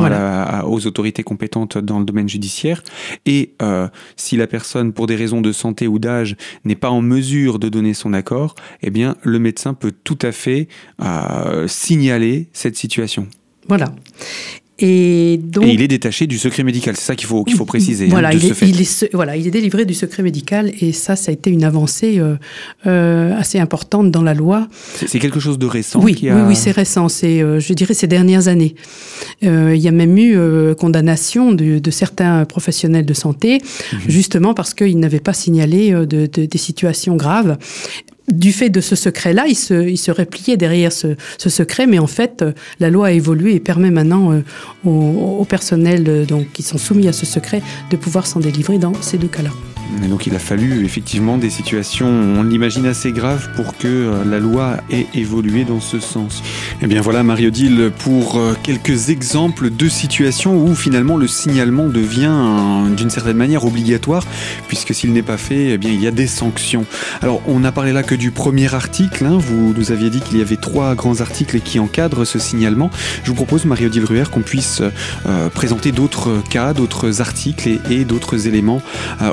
aux 0.65 0.87
autorités 0.87 1.23
compétentes 1.23 1.77
dans 1.77 1.99
le 1.99 2.05
domaine 2.05 2.27
judiciaire. 2.27 2.83
Et 3.25 3.53
euh, 3.61 3.87
si 4.15 4.35
la 4.37 4.47
personne, 4.47 4.91
pour 4.91 5.07
des 5.07 5.15
raisons 5.15 5.41
de 5.41 5.51
santé 5.51 5.87
ou 5.87 5.99
d'âge, 5.99 6.35
n'est 6.65 6.75
pas 6.75 6.89
en 6.89 7.01
mesure 7.01 7.59
de 7.59 7.69
donner 7.69 7.93
son 7.93 8.13
accord, 8.13 8.55
eh 8.81 8.89
bien, 8.89 9.15
le 9.21 9.39
médecin 9.39 9.73
peut 9.73 9.93
tout 10.03 10.19
à 10.21 10.31
fait 10.31 10.67
euh, 11.01 11.67
signaler 11.67 12.49
cette 12.53 12.75
situation. 12.75 13.27
Voilà. 13.69 13.93
Et, 14.85 15.39
donc, 15.41 15.63
il 15.65 15.81
est 15.81 15.87
détaché 15.87 16.27
du 16.27 16.37
secret 16.37 16.63
médical, 16.63 16.97
c'est 16.97 17.05
ça 17.05 17.15
qu'il 17.15 17.25
faut, 17.25 17.45
qu'il 17.45 17.55
faut 17.55 17.63
préciser. 17.63 18.07
Hein, 18.07 18.09
voilà, 18.09 18.33
il 18.33 18.45
est, 18.45 19.13
voilà, 19.13 19.37
il 19.37 19.47
est 19.47 19.51
délivré 19.51 19.85
du 19.85 19.93
secret 19.93 20.23
médical 20.23 20.73
et 20.81 20.91
ça, 20.91 21.15
ça 21.15 21.31
a 21.31 21.33
été 21.33 21.49
une 21.49 21.63
avancée 21.63 22.19
euh, 22.19 22.35
euh, 22.85 23.33
assez 23.37 23.59
importante 23.59 24.11
dans 24.11 24.23
la 24.23 24.33
loi. 24.33 24.67
C'est 25.07 25.19
quelque 25.19 25.39
chose 25.39 25.57
de 25.57 25.67
récent 25.67 26.01
Oui, 26.01 26.17
oui, 26.21 26.31
oui 26.47 26.55
c'est 26.57 26.71
récent, 26.71 27.07
c'est, 27.07 27.41
euh, 27.41 27.61
je 27.61 27.73
dirais, 27.73 27.93
ces 27.93 28.07
dernières 28.07 28.49
années. 28.49 28.75
il 29.41 29.77
y 29.77 29.87
a 29.87 29.91
même 29.91 30.17
eu 30.17 30.37
condamnation 30.75 31.53
de, 31.53 31.79
de, 31.79 31.91
certains 31.91 32.43
professionnels 32.43 33.05
de 33.05 33.13
santé, 33.13 33.59
mhm. 33.93 33.99
justement 34.09 34.53
parce 34.53 34.73
qu'ils 34.73 34.99
n'avaient 34.99 35.21
pas 35.21 35.33
signalé 35.33 35.91
de, 35.93 36.25
des 36.25 36.57
situations 36.57 37.15
graves 37.15 37.57
du 38.31 38.51
fait 38.51 38.69
de 38.69 38.81
ce 38.81 38.95
secret-là, 38.95 39.45
il 39.47 39.55
se, 39.55 39.87
il 39.87 39.97
se 39.97 40.11
repliait 40.11 40.57
derrière 40.57 40.91
ce, 40.91 41.15
secret, 41.37 41.87
mais 41.87 41.99
en 41.99 42.07
fait, 42.07 42.41
euh, 42.41 42.53
la 42.79 42.89
loi 42.89 43.07
a 43.07 43.11
évolué 43.11 43.55
et 43.55 43.59
permet 43.59 43.91
maintenant 43.91 44.31
euh, 44.31 44.41
au, 44.85 45.45
personnel 45.45 46.05
euh, 46.07 46.25
qui 46.53 46.63
sont 46.63 46.77
soumis 46.77 47.07
à 47.07 47.13
ce 47.13 47.25
secret 47.25 47.61
de 47.91 47.97
pouvoir 47.97 48.25
s'en 48.25 48.39
délivrer 48.39 48.77
dans 48.77 48.93
ces 49.01 49.17
deux 49.17 49.27
cas-là. 49.27 49.51
Donc 50.01 50.27
il 50.27 50.35
a 50.35 50.39
fallu 50.39 50.85
effectivement 50.85 51.37
des 51.37 51.49
situations, 51.49 52.07
on 52.07 52.43
l'imagine 52.43 52.85
assez 52.85 53.11
graves 53.11 53.49
pour 53.55 53.77
que 53.77 53.87
euh, 53.87 54.23
la 54.25 54.39
loi 54.39 54.77
ait 54.89 55.05
évolué 55.13 55.65
dans 55.65 55.79
ce 55.79 55.99
sens. 55.99 56.41
Et 56.81 56.83
eh 56.83 56.87
bien 56.87 57.01
voilà 57.01 57.23
Marie-Odile 57.23 57.91
pour 57.99 58.37
euh, 58.37 58.55
quelques 58.63 59.09
exemples 59.09 59.69
de 59.69 59.87
situations 59.87 60.55
où 60.55 60.75
finalement 60.75 61.15
le 61.15 61.27
signalement 61.27 61.87
devient 61.87 62.33
d'une 62.95 63.09
certaine 63.09 63.37
manière 63.37 63.65
obligatoire 63.65 64.25
puisque 64.67 64.93
s'il 64.93 65.13
n'est 65.13 65.21
pas 65.21 65.37
fait, 65.37 65.71
eh 65.73 65.77
bien 65.77 65.91
il 65.91 66.01
y 66.01 66.07
a 66.07 66.11
des 66.11 66.27
sanctions. 66.27 66.85
Alors 67.21 67.41
on 67.47 67.59
n'a 67.59 67.71
parlé 67.71 67.93
là 67.93 68.03
que 68.03 68.15
du 68.15 68.31
premier 68.31 68.73
article, 68.73 69.25
hein. 69.25 69.37
vous 69.37 69.73
nous 69.77 69.91
aviez 69.91 70.09
dit 70.09 70.21
qu'il 70.21 70.37
y 70.37 70.41
avait 70.41 70.57
trois 70.57 70.95
grands 70.95 71.21
articles 71.21 71.59
qui 71.59 71.79
encadrent 71.79 72.25
ce 72.25 72.39
signalement. 72.39 72.89
Je 73.23 73.29
vous 73.29 73.35
propose 73.35 73.65
Marie-Odile 73.65 74.05
Ruher 74.05 74.25
qu'on 74.31 74.41
puisse 74.41 74.81
euh, 75.25 75.49
présenter 75.49 75.91
d'autres 75.91 76.41
cas, 76.49 76.73
d'autres 76.73 77.21
articles 77.21 77.69
et, 77.89 78.05
d'autres 78.05 78.47
éléments 78.47 78.81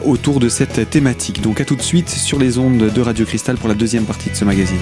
autour 0.05 0.39
de 0.39 0.49
cette 0.51 0.91
thématique. 0.91 1.41
Donc 1.41 1.61
à 1.61 1.65
tout 1.65 1.77
de 1.77 1.83
suite 1.83 2.11
sur 2.11 2.39
les 2.39 2.59
ondes 2.59 2.91
de 2.93 3.01
Radio 3.01 3.25
Cristal 3.25 3.57
pour 3.57 3.69
la 3.69 3.75
deuxième 3.75 4.05
partie 4.05 4.31
de 4.31 4.35
ce 4.35 4.45
magazine. 4.45 4.79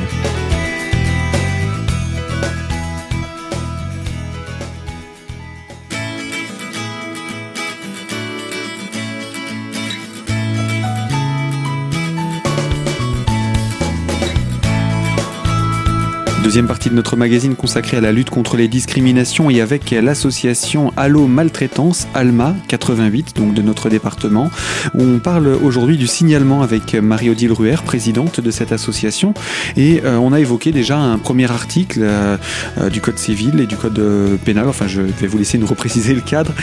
Deuxième 16.48 16.66
partie 16.66 16.88
de 16.88 16.94
notre 16.94 17.14
magazine 17.14 17.54
consacrée 17.56 17.98
à 17.98 18.00
la 18.00 18.10
lutte 18.10 18.30
contre 18.30 18.56
les 18.56 18.68
discriminations 18.68 19.50
et 19.50 19.60
avec 19.60 19.90
l'association 19.90 20.94
Allo 20.96 21.26
Maltraitance, 21.26 22.08
ALMA 22.14 22.56
88, 22.68 23.36
donc 23.36 23.52
de 23.52 23.60
notre 23.60 23.90
département, 23.90 24.50
on 24.94 25.18
parle 25.18 25.48
aujourd'hui 25.48 25.98
du 25.98 26.06
signalement 26.06 26.62
avec 26.62 26.94
Marie-Odile 26.94 27.52
Ruher, 27.52 27.82
présidente 27.84 28.40
de 28.40 28.50
cette 28.50 28.72
association. 28.72 29.34
Et 29.76 30.00
euh, 30.06 30.16
on 30.16 30.32
a 30.32 30.40
évoqué 30.40 30.72
déjà 30.72 30.96
un 30.96 31.18
premier 31.18 31.50
article 31.50 32.00
euh, 32.00 32.38
euh, 32.78 32.88
du 32.88 33.02
Code 33.02 33.18
civil 33.18 33.60
et 33.60 33.66
du 33.66 33.76
Code 33.76 34.02
pénal. 34.42 34.68
Enfin, 34.68 34.86
je 34.86 35.02
vais 35.02 35.26
vous 35.26 35.36
laisser 35.36 35.58
nous 35.58 35.66
repréciser 35.66 36.14
le 36.14 36.22
cadre. 36.22 36.54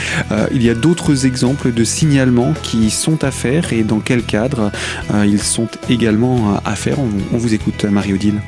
il 0.52 0.64
y 0.64 0.68
a 0.68 0.74
d'autres 0.74 1.26
exemples 1.26 1.72
de 1.72 1.84
signalements 1.84 2.54
qui 2.64 2.90
sont 2.90 3.22
à 3.22 3.30
faire 3.30 3.72
et 3.72 3.84
dans 3.84 4.00
quel 4.00 4.24
cadre 4.24 4.72
ils 5.24 5.40
sont 5.40 5.68
également 5.88 6.60
à 6.64 6.74
faire. 6.74 6.98
On, 6.98 7.08
on 7.32 7.38
vous 7.38 7.54
écoute, 7.54 7.84
Marie-Odile. 7.84 8.40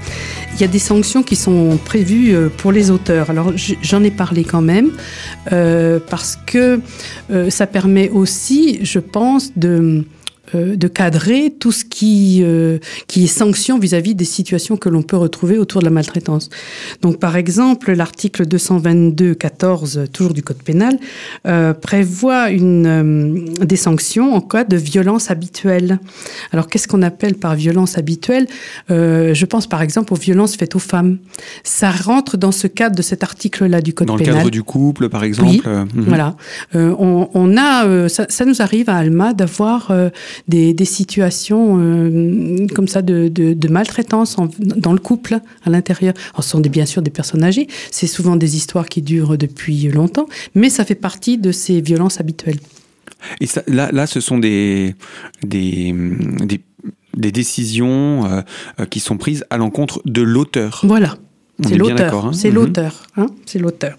Il 0.54 0.62
y 0.62 0.64
a 0.64 0.68
des 0.68 0.80
sanctions 0.80 1.22
qui 1.28 1.36
sont 1.36 1.78
prévues 1.84 2.34
euh, 2.34 2.48
pour 2.48 2.72
les 2.72 2.90
auteurs. 2.90 3.28
Alors 3.28 3.52
j'en 3.82 4.02
ai 4.02 4.10
parlé 4.10 4.44
quand 4.44 4.62
même 4.62 4.92
euh, 5.52 6.00
parce 6.08 6.38
que 6.46 6.80
euh, 7.30 7.50
ça 7.50 7.66
permet 7.66 8.08
aussi, 8.08 8.78
je 8.82 8.98
pense, 8.98 9.52
de 9.54 10.04
euh, 10.54 10.76
de 10.76 10.88
cadrer 10.88 11.52
tout 11.58 11.72
ce 11.72 11.84
qui, 11.84 12.40
euh, 12.42 12.78
qui 13.06 13.24
est 13.24 13.26
sanction 13.26 13.78
vis-à-vis 13.78 14.14
des 14.14 14.24
situations 14.24 14.76
que 14.76 14.88
l'on 14.88 15.02
peut 15.02 15.16
retrouver 15.16 15.58
autour 15.58 15.80
de 15.80 15.84
la 15.84 15.90
maltraitance. 15.90 16.48
Donc, 17.02 17.18
par 17.18 17.36
exemple, 17.36 17.92
l'article 17.92 18.46
222-14, 18.46 20.08
toujours 20.08 20.32
du 20.32 20.42
Code 20.42 20.62
pénal, 20.62 20.98
euh, 21.46 21.74
prévoit 21.74 22.50
une, 22.50 23.54
des 23.62 23.76
sanctions 23.76 24.34
en 24.34 24.40
cas 24.40 24.64
de 24.64 24.76
violence 24.76 25.30
habituelle. 25.30 25.98
Alors, 26.52 26.68
qu'est-ce 26.68 26.88
qu'on 26.88 27.02
appelle 27.02 27.34
par 27.34 27.54
violence 27.54 27.98
habituelle? 27.98 28.46
Je 28.88 29.44
pense, 29.44 29.66
par 29.66 29.82
exemple, 29.82 30.12
aux 30.12 30.16
violences 30.16 30.56
faites 30.56 30.76
aux 30.76 30.80
femmes. 30.80 31.18
Ça 31.64 31.90
rentre 31.90 32.36
dans 32.36 32.52
ce 32.52 32.66
cadre 32.66 32.96
de 32.96 33.02
cet 33.02 33.22
article-là 33.22 33.80
du 33.80 33.92
Code 33.92 34.08
pénal. 34.08 34.24
Dans 34.24 34.30
le 34.30 34.38
cadre 34.38 34.50
du 34.50 34.62
couple, 34.62 35.08
par 35.08 35.24
exemple 35.24 35.50
Oui, 35.50 35.62
mhm. 35.64 36.04
voilà. 36.06 36.36
On, 36.74 37.28
on, 37.34 37.56
a, 37.56 38.08
ça, 38.08 38.26
ça, 38.28 38.44
nous 38.44 38.62
arrive 38.62 38.88
à 38.88 38.96
Alma 38.96 39.34
d'avoir 39.34 39.92
des, 40.46 40.84
situations 40.84 41.78
euh, 41.80 42.66
comme 42.74 42.88
ça 42.88 43.02
de, 43.02 43.68
maltraitance 43.68 44.36
dans 44.58 44.92
le 44.92 44.98
couple 44.98 45.38
à 45.64 45.70
l'intérieur. 45.70 46.14
ce 46.36 46.42
sont 46.42 46.60
des, 46.60 46.68
bien 46.68 46.86
sûr 46.86 47.02
des 47.02 47.10
personnes 47.10 47.44
âgées, 47.44 47.68
c'est 47.90 48.06
souvent 48.06 48.36
des 48.36 48.56
histoires 48.56 48.88
qui 48.88 49.02
durent 49.02 49.36
depuis 49.36 49.88
longtemps, 49.88 50.26
mais 50.54 50.70
ça 50.70 50.84
fait 50.84 50.94
partie 50.94 51.38
de 51.38 51.52
ces 51.52 51.80
violences 51.80 52.20
habituelles. 52.20 52.58
Et 53.40 53.46
là, 53.66 53.90
là, 53.92 54.06
ce 54.06 54.20
sont 54.20 54.38
des, 54.38 54.94
des, 55.42 55.94
des, 57.16 57.32
décisions 57.32 58.24
euh, 58.26 58.84
qui 58.86 59.00
sont 59.00 59.16
prises 59.16 59.44
à 59.50 59.56
l'encontre 59.56 60.00
de 60.04 60.22
l'auteur. 60.22 60.80
Voilà. 60.84 61.16
C'est 61.66 61.76
l'auteur. 61.76 62.26
Hein? 62.26 62.32
C'est 62.32 62.50
mhm. 62.50 62.54
l'auteur. 62.54 63.02
Hein? 63.16 63.26
C'est 63.44 63.58
l'auteur. 63.58 63.96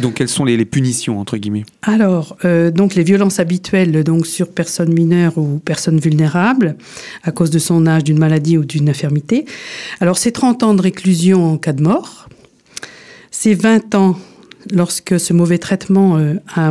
Donc, 0.00 0.14
quelles 0.14 0.28
sont 0.28 0.44
les, 0.44 0.64
punitions 0.64 1.18
entre 1.20 1.36
guillemets 1.36 1.64
Alors, 1.82 2.36
euh, 2.44 2.70
donc 2.70 2.94
les 2.94 3.02
violences 3.02 3.38
habituelles 3.40 4.04
donc 4.04 4.26
sur 4.26 4.48
personnes 4.48 4.92
mineures 4.92 5.36
ou 5.36 5.60
personnes 5.64 5.98
vulnérables 5.98 6.76
à 7.22 7.32
cause 7.32 7.50
de 7.50 7.58
son 7.58 7.86
âge, 7.86 8.04
d'une 8.04 8.18
maladie 8.18 8.58
ou 8.58 8.64
d'une 8.64 8.88
infirmité. 8.88 9.44
Alors, 10.00 10.18
c'est 10.18 10.32
30 10.32 10.62
ans 10.62 10.74
de 10.74 10.82
réclusion 10.82 11.52
en 11.52 11.58
cas 11.58 11.72
de 11.72 11.82
mort. 11.82 12.28
C'est 13.30 13.54
20 13.54 13.94
ans 13.94 14.18
lorsque 14.72 15.18
ce 15.18 15.32
mauvais 15.32 15.58
traitement 15.58 16.18
euh, 16.18 16.34
a, 16.54 16.70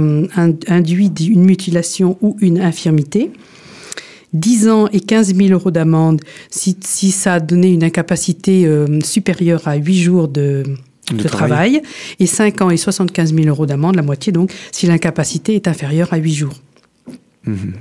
induit 0.67 1.11
une 1.19 1.43
mutilation 1.43 2.17
ou 2.21 2.37
une 2.41 2.59
infirmité. 2.59 3.31
10 4.33 4.67
ans 4.67 4.87
et 4.91 4.99
15 4.99 5.35
000 5.35 5.49
euros 5.49 5.71
d'amende 5.71 6.21
si, 6.49 6.75
ça 7.11 7.35
a 7.35 7.39
donné 7.39 7.71
une 7.71 7.83
incapacité 7.83 8.65
euh, 8.65 8.99
supérieure 9.01 9.67
à 9.67 9.75
8 9.75 9.97
jours 9.97 10.27
de, 10.27 10.63
de, 11.11 11.27
travail. 11.27 11.81
et 12.19 12.25
5 12.25 12.61
ans 12.61 12.69
et 12.69 12.77
75 12.77 13.33
000 13.33 13.47
euros 13.47 13.65
d'amende, 13.65 13.95
la 13.95 14.01
moitié 14.01 14.31
donc, 14.31 14.51
si 14.71 14.87
l'incapacité 14.87 15.55
est 15.55 15.67
inférieure 15.67 16.09
à 16.11 16.17
8 16.17 16.33
jours. 16.33 16.53
Mhm. 17.45 17.73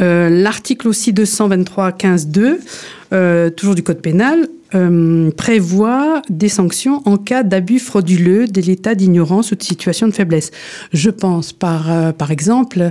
Euh, 0.00 0.30
l'article 0.30 0.88
aussi 0.88 1.12
223-15-2, 1.12 2.58
euh, 3.12 3.50
toujours 3.50 3.74
du 3.74 3.82
Code 3.82 4.00
pénal, 4.00 4.48
euh, 4.74 5.30
prévoit 5.30 6.20
des 6.28 6.50
sanctions 6.50 7.00
en 7.06 7.16
cas 7.16 7.42
d'abus 7.42 7.78
frauduleux 7.78 8.46
de 8.46 8.60
l'état 8.60 8.94
d'ignorance 8.94 9.50
ou 9.50 9.54
de 9.54 9.62
situation 9.62 10.06
de 10.06 10.12
faiblesse. 10.12 10.50
Je 10.92 11.08
pense 11.08 11.54
par, 11.54 11.90
euh, 11.90 12.12
par 12.12 12.30
exemple 12.30 12.90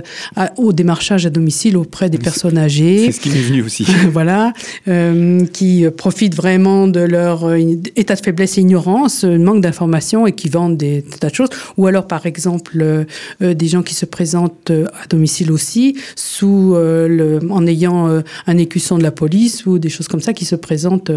au 0.56 0.72
démarchage 0.72 1.24
à 1.26 1.30
domicile 1.30 1.76
auprès 1.76 2.10
des 2.10 2.18
personnes 2.18 2.58
âgées. 2.58 3.06
C'est 3.06 3.12
ce 3.12 3.20
qui 3.20 3.30
m'est 3.30 3.42
venu 3.42 3.62
aussi. 3.62 3.86
voilà, 4.12 4.52
euh, 4.88 5.44
qui 5.52 5.84
profitent 5.96 6.34
vraiment 6.34 6.88
de 6.88 7.00
leur 7.00 7.54
état 7.54 8.16
de 8.16 8.20
faiblesse 8.20 8.58
et 8.58 8.62
ignorance, 8.62 9.22
manque 9.22 9.60
d'informations 9.60 10.26
et 10.26 10.32
qui 10.32 10.48
vendent 10.48 10.76
des, 10.76 11.04
tas 11.20 11.30
de 11.30 11.34
choses. 11.34 11.50
Ou 11.76 11.86
alors 11.86 12.08
par 12.08 12.26
exemple 12.26 13.06
des 13.40 13.68
gens 13.68 13.82
qui 13.82 13.94
se 13.94 14.04
présentent 14.04 14.70
à 14.70 15.06
domicile 15.08 15.52
aussi 15.52 15.96
sous 16.16 16.74
le, 16.74 17.38
en 17.50 17.66
ayant 17.66 18.22
un 18.46 18.58
écusson 18.58 18.98
de 18.98 19.04
la 19.04 19.12
police 19.12 19.64
ou 19.66 19.78
des 19.78 19.90
choses 19.90 20.08
comme 20.08 20.20
ça 20.20 20.32
qui 20.32 20.44
se 20.44 20.56
présentent 20.56 21.12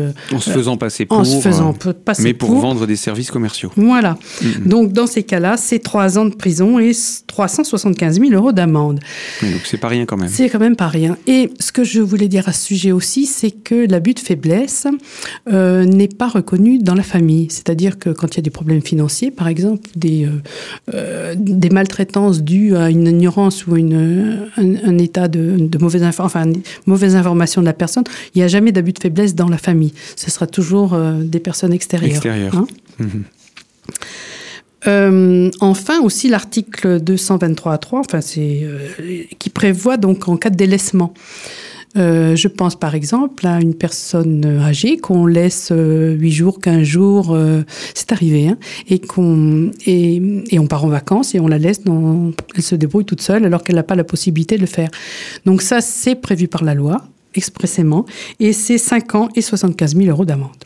faisant 0.54 0.78
passer 0.78 1.06
pour. 1.06 1.20
En 1.20 1.24
se 1.24 1.40
faisant 1.40 1.74
euh, 1.86 1.94
passer 1.94 2.24
mais 2.24 2.34
pour, 2.34 2.54
vendre 2.60 2.86
des 2.88 2.96
services 2.96 3.32
commerciaux. 3.32 3.72
Voilà. 3.76 4.18
Mm-hmm. 4.42 4.68
Donc, 4.68 4.94
dans 4.94 5.08
ces 5.08 5.24
cas-là, 5.24 5.58
c'est 5.58 5.80
trois 5.80 6.18
ans 6.18 6.26
de 6.26 6.36
prison 6.36 6.80
et 6.80 6.92
375 7.28 8.20
000 8.20 8.32
euros 8.34 8.52
d'amende. 8.52 9.00
Donc, 9.42 9.62
c'est 9.66 9.78
pas 9.78 9.88
rien 9.88 10.06
quand 10.06 10.18
même. 10.18 10.30
C'est 10.30 10.50
quand 10.50 10.60
même 10.60 10.76
pas 10.76 10.88
rien. 10.88 11.18
Et 11.28 11.52
ce 11.60 11.72
que 11.72 11.84
je 11.84 12.02
voulais 12.02 12.28
dire 12.28 12.48
à 12.48 12.54
ce 12.54 12.66
sujet 12.66 12.92
aussi, 12.92 13.26
c'est 13.26 13.52
que 13.52 13.88
l'abus 13.90 14.14
de 14.14 14.20
faiblesse 14.20 14.88
euh, 15.52 15.86
n'est 15.86 16.08
pas 16.08 16.28
reconnu 16.28 16.80
dans 16.80 16.96
la 16.96 17.04
famille. 17.04 17.48
C'est-à-dire 17.50 17.98
que 18.00 18.10
quand 18.10 18.36
il 18.36 18.38
y 18.38 18.40
a 18.40 18.44
des 18.44 18.50
problèmes 18.50 18.82
financiers, 18.82 19.32
par 19.32 19.48
exemple, 19.48 19.90
des, 19.96 20.28
euh, 20.94 21.36
des 21.38 21.70
maltraitances 21.70 22.42
dues 22.42 22.76
à 22.76 22.90
une 22.90 23.08
ignorance 23.08 23.68
ou 23.68 23.76
une, 23.76 24.50
un, 24.58 24.98
état 24.98 25.28
de, 25.28 25.58
de 25.60 25.78
mauvaise, 25.78 26.04
enfin, 26.20 26.46
mauvaise 26.86 27.16
information 27.16 27.62
de 27.62 27.66
la 27.66 27.74
personne, 27.74 28.04
il 28.36 28.40
n'y 28.40 28.44
a 28.44 28.48
jamais 28.48 28.72
d'abus 28.72 28.94
de 28.94 29.00
faiblesse 29.00 29.36
dans 29.36 29.50
la 29.50 29.58
famille. 29.58 29.94
Ce 30.16 30.30
sera 30.42 30.48
toujours 30.48 30.94
euh, 30.94 31.22
des 31.22 31.40
personnes 31.40 31.74
extérieures. 31.74 32.56
Hein. 32.56 32.68
Mhm. 33.00 33.24
Euh, 34.88 35.52
enfin, 35.60 36.02
aussi 36.02 36.28
l'article 36.28 37.00
223 37.00 37.78
3, 37.78 38.00
enfin, 38.00 38.22
c'est, 38.22 38.62
euh, 38.64 39.24
qui 39.38 39.52
prévoit 39.52 39.98
donc 39.98 40.28
en 40.28 40.38
cas 40.38 40.50
de 40.50 40.56
délaissement. 40.56 41.14
je 41.96 42.48
pense 42.48 42.76
par 42.76 42.96
exemple 42.96 43.46
à 43.46 43.60
une 43.60 43.76
personne 43.76 44.44
âgée 44.60 44.98
qu'on 44.98 45.28
laisse 45.28 45.72
8 45.72 46.32
jours, 46.32 46.60
15 46.60 46.82
jours, 46.82 47.38
c'est 47.94 48.12
arrivé, 48.12 48.48
hein, 48.48 48.58
et, 48.90 48.98
qu'on, 48.98 49.70
et, 49.86 50.20
et, 50.50 50.58
on 50.58 50.66
part 50.66 50.86
en 50.86 50.88
vacances 50.90 51.36
et 51.36 51.40
on 51.40 51.48
la 51.48 51.60
laisse, 51.60 51.84
dans, 51.84 52.32
elle 52.56 52.64
se 52.64 52.76
débrouille 52.76 53.06
toute 53.06 53.22
seule 53.22 53.46
alors 53.46 53.62
qu'elle 53.62 53.76
n'a 53.76 53.84
pas 53.84 53.96
la 53.96 54.06
possibilité 54.06 54.56
de 54.56 54.62
le 54.62 54.68
faire. 54.68 54.90
Donc 55.46 55.62
ça, 55.62 55.80
c'est 55.82 56.16
prévu 56.16 56.48
par 56.48 56.64
la 56.64 56.74
loi 56.74 57.04
expressément, 57.36 58.06
et 58.40 58.54
c'est 58.54 58.78
5 58.78 59.16
ans 59.16 59.30
et 59.36 59.42
75 59.42 59.96
000 59.96 60.10
euros 60.10 60.26
d'amende. 60.26 60.66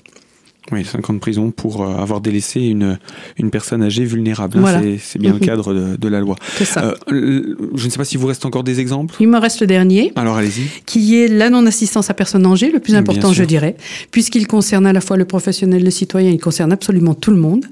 Oui, 0.72 0.84
5 0.84 1.10
ans 1.10 1.14
de 1.14 1.20
prison 1.20 1.52
pour 1.52 1.84
euh, 1.84 1.96
avoir 1.96 2.22
délaissé 2.22 2.60
une, 2.60 2.98
une 3.38 3.52
personne 3.52 3.84
âgée 3.84 4.04
vulnérable. 4.04 4.58
Hein, 4.58 4.98
c'est 5.00 5.20
bien 5.20 5.32
le 5.32 5.38
mhm. 5.38 5.46
cadre 5.46 5.74
de, 5.74 6.08
la 6.08 6.20
loi. 6.20 6.36
Ça. 6.64 6.96
Euh, 7.12 7.56
je 7.76 7.86
ne 7.86 7.90
sais 7.90 7.98
pas 7.98 8.06
s'il 8.06 8.18
vous 8.18 8.26
reste 8.26 8.46
encore 8.46 8.64
des 8.64 8.80
exemples. 8.80 9.16
Il 9.20 9.28
me 9.28 9.38
reste 9.38 9.62
le 9.62 9.68
dernier. 9.68 10.12
Alors 10.16 10.38
allez-y. 10.38 10.66
Qui 10.86 11.22
est 11.22 11.28
la 11.28 11.52
non-assistance 11.52 12.10
à 12.10 12.16
personne 12.16 12.46
âgée, 12.48 12.72
le 12.72 12.80
plus 12.80 12.96
important, 12.96 13.32
je 13.32 13.44
dirais, 13.44 13.76
puisqu'il 14.10 14.48
concerne 14.48 14.88
à 14.88 14.94
la 14.94 15.02
fois 15.02 15.18
le 15.18 15.26
professionnel, 15.26 15.84
le 15.84 15.92
citoyen, 15.92 16.32
il 16.32 16.40
concerne 16.40 16.72
absolument 16.72 17.14
tout 17.14 17.32
le 17.32 17.38
monde. 17.38 17.66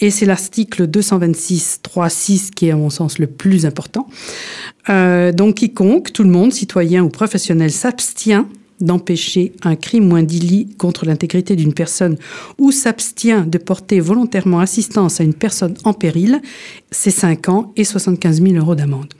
Et 0.00 0.10
c'est 0.10 0.26
l'article 0.26 0.86
226 0.86 1.80
3.6 1.84 2.50
qui 2.50 2.68
est 2.68 2.70
à 2.70 2.76
mon 2.76 2.90
sens 2.90 3.18
le 3.18 3.26
plus 3.26 3.66
important. 3.66 4.08
Donc 4.88 5.56
quiconque, 5.56 6.12
tout 6.12 6.24
le 6.24 6.30
monde, 6.30 6.52
citoyen 6.52 7.02
ou 7.02 7.08
professionnel, 7.08 7.70
s'abstient 7.70 8.46
d'empêcher 8.80 9.52
un 9.62 9.76
crime 9.76 10.12
ou 10.12 10.16
un 10.16 10.22
délit 10.22 10.68
contre 10.78 11.06
l'intégrité 11.06 11.56
d'une 11.56 11.74
personne 11.74 12.16
ou 12.58 12.72
s'abstient 12.72 13.44
de 13.46 13.58
porter 13.58 14.00
volontairement 14.00 14.60
assistance 14.60 15.20
à 15.20 15.24
une 15.24 15.34
personne 15.34 15.74
en 15.84 15.92
péril, 15.92 16.40
c'est 16.90 17.10
5 17.10 17.48
ans 17.48 17.72
et 17.76 17.84
75 17.84 18.42
000 18.42 18.54
euros 18.54 18.74
d'amende. 18.74 19.12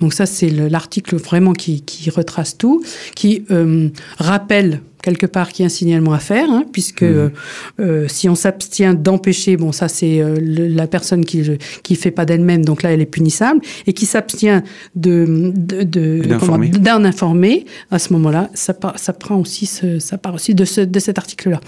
Donc 0.00 0.12
ça, 0.14 0.26
c'est 0.26 0.50
l'article 0.50 1.16
vraiment 1.16 1.52
qui, 1.52 1.82
retrace 2.10 2.56
tout, 2.58 2.82
qui 3.14 3.44
euh, 3.50 3.88
rappelle 4.18 4.80
quelque 5.02 5.26
part 5.26 5.52
qu'il 5.52 5.64
y 5.64 5.64
a 5.64 5.66
un 5.66 5.68
signalement 5.68 6.12
à 6.12 6.18
faire, 6.18 6.48
hein, 6.48 6.64
puisque 6.72 7.02
mmh. 7.02 7.06
euh, 7.06 7.28
euh, 7.80 8.08
si 8.08 8.28
on 8.28 8.34
s'abstient 8.34 8.94
d'empêcher, 8.94 9.56
bon 9.56 9.72
ça 9.72 9.88
c'est 9.88 10.20
euh, 10.20 10.36
la 10.40 10.86
personne 10.86 11.24
qui 11.24 11.42
qui 11.82 11.96
fait 11.96 12.10
pas 12.10 12.24
d'elle-même, 12.24 12.64
donc 12.64 12.82
là 12.82 12.92
elle 12.92 13.00
est 13.00 13.06
punissable, 13.06 13.60
et 13.86 13.92
qui 13.92 14.06
s'abstient 14.06 14.62
de 14.94 15.52
d'en 16.78 17.04
informer, 17.04 17.66
à 17.90 17.98
ce 17.98 18.12
moment-là, 18.12 18.48
ça, 18.54 18.74
ça 18.96 19.12
prend 19.12 19.36
aussi 19.36 19.66
ce, 19.66 19.98
ça 19.98 20.18
part 20.18 20.34
aussi 20.34 20.54
de, 20.54 20.64
ce, 20.64 20.80
de 20.80 20.98
cet 20.98 21.18
article-là. 21.18 21.60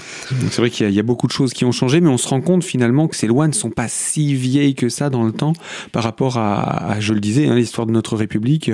C'est 0.51 0.59
vrai 0.59 0.71
qu'il 0.71 0.91
y, 0.91 1.01
a 1.01 1.03
beaucoup 1.03 1.27
de 1.27 1.33
choses 1.33 1.53
qui 1.53 1.65
ont 1.65 1.73
changé, 1.73 2.01
mais 2.01 2.09
on 2.09 2.19
se 2.19 2.29
rend 2.29 2.41
compte 2.41 2.63
finalement 2.63 3.09
que 3.09 3.17
ces 3.17 3.27
lois 3.27 3.49
ne 3.49 3.53
sont 3.53 3.71
pas 3.71 3.89
si 3.89 4.35
vieilles 4.35 4.75
que 4.75 4.89
ça 4.89 5.11
dans 5.11 5.25
le 5.25 5.33
temps 5.33 5.55
par 5.93 6.05
rapport 6.05 6.39
à, 6.39 6.97
je 7.01 7.13
le 7.13 7.21
disais, 7.21 7.47
hein, 7.47 7.57
l'histoire 7.57 7.87
de 7.87 7.93
notre 7.93 8.17
République. 8.17 8.71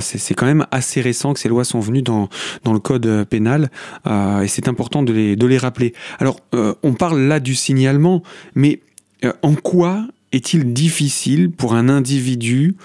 c'est 0.00 0.34
quand 0.34 0.46
même 0.46 0.66
assez 0.70 1.00
récent 1.00 1.32
que 1.34 1.40
ces 1.40 1.48
lois 1.48 1.64
sont 1.64 1.80
venues 1.80 2.02
dans 2.02 2.28
dans 2.64 2.72
le 2.72 2.78
code 2.78 3.24
pénal. 3.24 3.70
Euh, 4.06 4.42
et 4.42 4.48
c'est 4.48 4.68
important 4.68 5.02
de 5.02 5.12
les, 5.12 5.36
de 5.36 5.46
les 5.46 5.58
rappeler. 5.58 5.94
Alors, 6.18 6.40
euh, 6.54 6.74
on 6.82 6.94
parle 6.94 7.20
là 7.20 7.40
du 7.40 7.54
signalement, 7.54 8.22
mais 8.54 8.80
euh, 9.24 9.32
en 9.42 9.54
quoi 9.54 10.06
est-il 10.32 10.74
difficile 10.74 11.50
pour 11.50 11.74
un 11.74 11.88
individu 11.88 12.76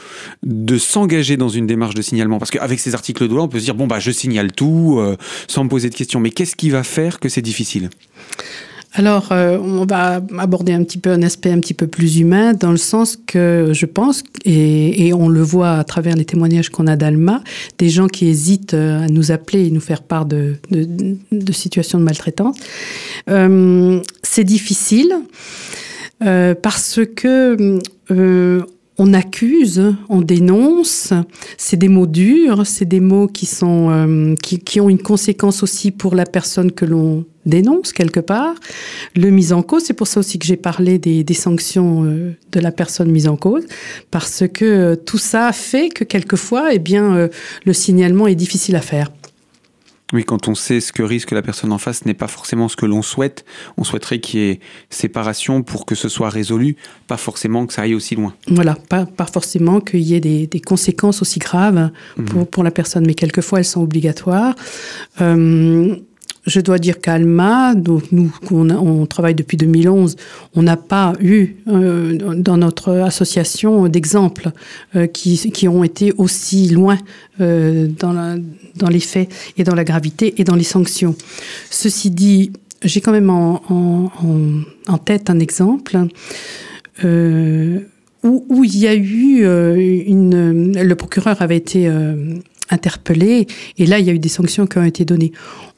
de 0.44 0.78
s'engager 0.78 1.36
dans 1.36 1.50
une 1.50 1.68
démarche 1.68 1.94
de 1.94 2.02
signalement? 2.02 2.40
Parce 2.40 2.52
qu'avec 2.52 2.80
ces 2.80 2.94
articles 2.94 3.28
de 3.28 3.34
loi, 3.34 3.44
on 3.44 3.50
peut 3.50 3.60
se 3.60 3.66
dire, 3.66 3.76
bon, 3.76 3.86
bah, 3.86 4.00
je 4.00 4.12
signale 4.12 4.54
tout 4.54 5.02
sans 5.50 5.66
me 5.66 5.70
poser 5.70 5.90
de 5.90 5.96
questions. 5.96 6.22
Mais 6.22 6.30
qu'est-ce 6.30 6.56
qui 6.56 6.70
va 6.70 6.84
faire 6.84 7.20
que 7.20 7.28
c'est 7.28 7.42
difficile? 7.42 7.90
Alors, 8.94 9.32
euh, 9.32 9.58
on 9.58 9.86
va 9.86 10.22
aborder 10.38 10.74
un 10.74 10.84
petit 10.84 11.00
peu 11.00 11.12
un 11.12 11.24
aspect 11.24 11.52
un 11.52 11.60
petit 11.60 11.74
peu 11.74 11.88
plus 11.88 12.20
humain, 12.20 12.54
dans 12.54 12.72
le 12.72 12.78
sens 12.78 13.18
que 13.18 13.72
je 13.74 13.86
pense, 13.86 14.24
et, 14.46 15.12
on 15.14 15.30
le 15.30 15.42
voit 15.42 15.72
à 15.72 15.84
travers 15.84 16.16
les 16.16 16.26
témoignages 16.26 16.70
qu'on 16.70 16.88
a 16.88 16.96
d'Alma, 16.96 17.44
des 17.78 17.90
gens 17.90 18.08
qui 18.08 18.28
hésitent 18.28 18.74
euh, 18.74 19.04
à 19.04 19.08
nous 19.08 19.32
appeler 19.32 19.68
et 19.68 19.72
nous 19.72 19.82
faire 19.82 20.04
part 20.04 20.26
de, 20.26 20.56
situations 21.52 22.00
de 22.00 22.04
maltraitance. 22.04 22.58
Euh, 23.30 24.00
c'est 24.22 24.44
difficile 24.44 25.14
parce 26.62 27.02
que 27.16 27.82
on 28.98 29.14
accuse, 29.14 29.96
on 30.10 30.22
dénonce, 30.22 31.14
c'est 31.58 31.78
des 31.78 31.90
mots 31.90 32.06
durs, 32.06 32.66
c'est 32.66 32.86
des 32.86 33.00
mots 33.00 33.28
qui 33.28 33.46
sont 33.46 33.90
euh, 33.90 34.36
qui, 34.36 34.80
ont 34.80 34.90
une 34.90 35.02
conséquence 35.02 35.64
aussi 35.64 35.92
pour 35.92 36.16
la 36.16 36.26
personne 36.26 36.72
que 36.72 36.86
l'on 36.86 37.26
dénonce 37.46 37.94
quelque 37.94 38.20
part. 38.20 38.56
Le 39.16 39.30
mise 39.30 39.54
en 39.54 39.62
cause, 39.62 39.84
c'est 39.86 39.94
pour 39.94 40.08
ça 40.08 40.20
aussi 40.20 40.40
que 40.40 40.46
j'ai 40.46 40.58
parlé 40.58 40.98
des, 40.98 41.34
sanctions 41.34 42.04
euh, 42.06 42.36
de 42.52 42.60
la 42.60 42.72
personne 42.72 43.12
mise 43.12 43.28
en 43.28 43.36
cause, 43.36 43.66
parce 44.12 44.44
que 44.48 44.66
euh, 44.66 44.96
tout 44.96 45.18
ça 45.18 45.52
fait 45.52 45.90
que 45.90 46.04
quelquefois, 46.04 46.74
eh 46.74 46.80
bien, 46.80 47.30
le 47.66 47.74
signalement 47.74 48.28
est 48.28 48.36
difficile 48.36 48.76
à 48.76 48.82
faire. 48.82 49.10
Oui, 50.14 50.24
quand 50.24 50.48
on 50.48 50.54
sait 50.54 50.80
ce 50.80 50.94
que 50.94 51.02
risque 51.02 51.32
la 51.32 51.42
personne 51.42 51.72
en 51.72 51.80
face 51.80 52.06
n'est 52.06 52.14
pas 52.14 52.28
forcément 52.28 52.70
ce 52.70 52.76
que 52.76 52.86
l'on 52.86 53.02
souhaite, 53.02 53.46
on 53.78 53.84
souhaiterait 53.84 54.20
qu'il 54.20 54.40
y 54.40 54.44
ait 54.44 54.60
séparation 54.92 55.64
pour 55.64 55.88
que 55.88 55.96
ce 55.96 56.08
soit 56.08 56.30
résolu, 56.30 56.78
pas 57.08 57.18
forcément 57.18 57.66
que 57.66 57.74
ça 57.74 57.82
aille 57.82 57.96
aussi 57.96 58.16
loin. 58.16 58.36
Voilà, 58.48 58.78
pas, 58.90 59.08
pas 59.08 59.26
forcément 59.26 59.82
qu'il 59.82 60.02
y 60.02 60.14
ait 60.14 60.20
des, 60.20 60.62
conséquences 60.62 61.24
aussi 61.24 61.40
graves 61.40 61.90
pour, 62.28 62.42
mhm. 62.42 62.46
pour, 62.46 62.64
la 62.64 62.70
personne, 62.70 63.08
mais 63.08 63.16
quelquefois 63.16 63.60
elles 63.60 63.66
sont 63.66 63.82
obligatoires. 63.82 64.56
Euh, 65.20 65.96
je 66.46 66.60
dois 66.60 66.78
dire 66.78 67.00
qu'Alma, 67.00 67.74
donc 67.74 68.12
nous, 68.12 68.34
on, 68.52 69.06
travaille 69.06 69.36
depuis 69.36 69.58
2011, 69.58 70.16
on 70.56 70.64
n'a 70.64 70.78
pas 70.78 71.14
eu 71.22 71.56
euh, 71.68 72.36
dans 72.36 72.58
notre 72.58 72.92
association 72.92 73.88
d'exemples 73.88 74.52
euh, 74.96 75.08
qui, 75.08 75.38
qui, 75.52 75.68
ont 75.68 75.84
été 75.84 76.12
aussi 76.18 76.70
loin 76.70 76.98
euh, 77.40 77.88
dans, 77.88 78.42
dans 78.76 78.90
les 78.90 79.00
faits 79.00 79.30
et 79.58 79.64
dans 79.64 79.76
la 79.76 79.84
gravité 79.84 80.34
et 80.38 80.44
dans 80.44 80.56
les 80.56 80.64
sanctions. 80.64 81.16
Ceci 81.70 82.12
dit, 82.12 82.52
j'ai 82.84 83.00
quand 83.00 83.14
même 83.14 83.30
en, 83.30 83.62
en, 83.70 84.12
en, 84.88 84.98
tête 84.98 85.30
un 85.30 85.40
exemple. 85.40 85.98
Où, 87.04 88.46
où, 88.50 88.64
il 88.64 88.78
y 88.78 88.88
a 88.88 88.96
eu 88.96 89.46
une. 90.06 90.82
Le 90.82 90.96
procureur 90.96 91.42
avait 91.42 91.58
été 91.58 91.90
interpellé 92.70 93.48
et 93.78 93.86
là 93.86 94.00
il 94.00 94.06
y 94.06 94.10
a 94.10 94.14
eu 94.14 94.20
des 94.20 94.30
sanctions 94.30 94.66
qui 94.66 94.78
ont 94.78 94.84
été 94.84 95.06
données 95.06 95.32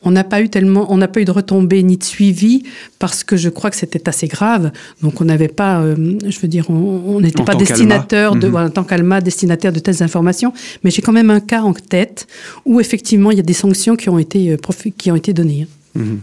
on 0.05 0.11
n'a 0.11 0.23
pas 0.23 0.41
eu 0.41 0.49
tellement, 0.49 0.85
on 0.91 0.97
n'a 0.97 1.07
pas 1.07 1.19
eu 1.19 1.25
de 1.25 1.31
retombées 1.31 1.83
ni 1.83 1.97
de 1.97 2.03
suivi 2.03 2.63
parce 2.99 3.23
que 3.23 3.35
je 3.35 3.49
crois 3.49 3.71
que 3.71 3.75
c'était 3.75 4.07
assez 4.07 4.27
grave. 4.27 4.71
Donc 5.01 5.19
on 5.19 5.25
n'avait 5.25 5.47
pas, 5.47 5.81
euh, 5.81 5.95
je 6.27 6.39
veux 6.39 6.47
dire, 6.47 6.69
on 6.69 7.19
n'était 7.19 7.43
pas 7.43 7.55
destinateur 7.55 8.35
de, 8.35 8.45
mhm. 8.45 8.51
voilà, 8.51 8.67
en 8.67 8.71
tant 8.71 8.83
qu'Alma, 8.83 9.19
destinataire 9.19 9.73
de 9.73 9.79
telles 9.79 10.03
informations. 10.03 10.53
Mais 10.83 10.91
j'ai 10.91 11.01
quand 11.01 11.11
même 11.11 11.31
un 11.31 11.39
cas 11.39 11.63
en 11.63 11.73
tête 11.73 12.27
où 12.65 12.79
effectivement 12.79 13.31
il 13.31 13.37
y 13.37 13.41
a 13.41 13.43
des 13.43 13.53
sanctions 13.53 13.95
qui 13.95 14.09
ont 14.09 14.19
été, 14.19 14.51
euh, 14.51 14.91
qui 14.97 15.11
ont 15.11 15.15
été 15.15 15.33
données. 15.33 15.67
Mhm. 15.95 16.19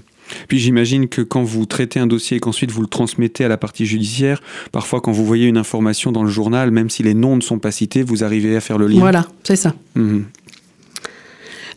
Puis 0.48 0.58
j'imagine 0.58 1.08
que 1.08 1.20
quand 1.20 1.42
vous 1.42 1.66
traitez 1.66 2.00
un 2.00 2.06
dossier 2.06 2.38
et 2.38 2.40
qu'ensuite 2.40 2.70
vous 2.70 2.80
le 2.80 2.86
transmettez 2.86 3.44
à 3.44 3.48
la 3.48 3.56
partie 3.56 3.86
judiciaire, 3.86 4.40
parfois 4.70 5.00
quand 5.00 5.12
vous 5.12 5.26
voyez 5.26 5.46
une 5.46 5.58
information 5.58 6.12
dans 6.12 6.22
le 6.22 6.30
journal, 6.30 6.70
même 6.70 6.88
si 6.90 7.02
les 7.02 7.14
noms 7.14 7.36
ne 7.36 7.42
sont 7.42 7.58
pas 7.58 7.70
cités, 7.70 8.02
vous 8.02 8.24
arrivez 8.24 8.56
à 8.56 8.60
faire 8.60 8.78
le 8.78 8.86
lien. 8.86 9.00
Voilà, 9.00 9.26
c'est 9.42 9.56
ça. 9.56 9.74
Mhm. 9.94 10.24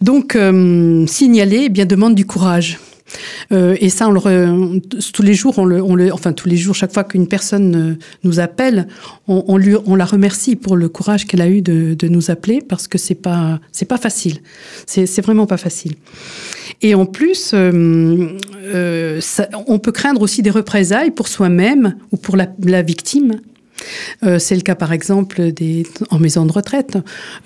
Donc, 0.01 0.35
euh, 0.35 1.05
signaler 1.07 1.63
eh 1.65 1.69
bien 1.69 1.85
demande 1.85 2.15
du 2.15 2.25
courage. 2.25 2.79
Euh, 3.51 3.77
et 3.79 3.89
ça, 3.89 4.09
tous 5.13 5.21
les 5.21 5.35
jours, 5.35 5.59
enfin 6.11 6.33
tous 6.33 6.49
les 6.49 6.57
jours, 6.57 6.73
chaque 6.73 6.91
fois 6.91 7.03
qu'une 7.03 7.27
personne 7.27 7.75
euh, 7.75 7.93
nous 8.23 8.39
appelle, 8.39 8.87
on, 9.27 9.57
la 9.57 10.05
remercie 10.05 10.55
pour 10.55 10.75
le 10.75 10.89
courage 10.89 11.27
qu'elle 11.27 11.41
a 11.41 11.47
eu 11.47 11.61
de, 11.61 12.07
nous 12.07 12.31
appeler 12.31 12.61
parce 12.67 12.87
que 12.87 12.97
c'est 12.97 13.13
pas, 13.15 13.59
pas 13.87 13.97
facile. 13.97 14.39
C'est 14.87 15.21
vraiment 15.21 15.45
pas 15.45 15.57
facile. 15.57 15.93
Et 16.81 16.95
en 16.95 17.05
plus, 17.05 17.53
on 17.53 18.39
peut 19.79 19.91
craindre 19.91 20.21
aussi 20.21 20.41
des 20.41 20.49
représailles 20.49 21.11
pour 21.11 21.27
soi-même 21.27 21.95
ou 22.11 22.17
pour 22.17 22.35
la 22.35 22.81
victime 22.81 23.39
euh, 24.23 24.39
c'est 24.39 24.55
le 24.55 24.61
cas 24.61 24.75
par 24.75 24.93
exemple 24.93 25.51
des, 25.51 25.85
en 26.09 26.19
maison 26.19 26.45
de 26.45 26.51
retraite. 26.51 26.97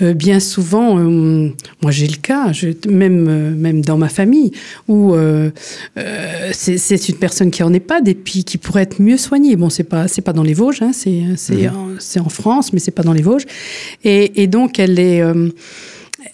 Euh, 0.01 0.13
bien 0.13 0.39
souvent, 0.39 0.97
euh, 0.97 1.49
moi 1.81 1.91
j'ai 1.91 2.07
le 2.07 2.17
cas, 2.17 2.51
même, 2.87 3.55
même 3.55 3.81
dans 3.81 3.97
ma 3.97 4.09
famille, 4.09 4.51
où 4.87 5.15
c'est 6.51 7.09
une 7.09 7.17
personne 7.17 7.51
qui 7.51 7.63
en 7.63 7.73
est 7.73 7.79
pas, 7.79 7.99
et 8.05 8.15
puis 8.15 8.43
qui 8.43 8.57
pourrait 8.57 8.83
être 8.83 9.01
mieux 9.01 9.17
soignée. 9.17 9.55
Bon, 9.55 9.69
c'est 9.69 9.83
pas 9.83 10.07
c'est 10.07 10.21
pas 10.21 10.33
dans 10.33 10.43
les 10.43 10.53
Vosges, 10.53 10.81
hein, 10.81 10.91
c'est 10.93 11.09
mmh. 11.11 12.19
en, 12.19 12.25
en, 12.25 12.29
France, 12.29 12.73
mais 12.73 12.79
c'est 12.79 12.91
pas 12.91 13.03
dans 13.03 13.13
les 13.13 13.21
Vosges. 13.21 13.45
Et, 14.03 14.43
et 14.43 14.47
donc 14.47 14.79
elle 14.79 14.99
est 14.99 15.21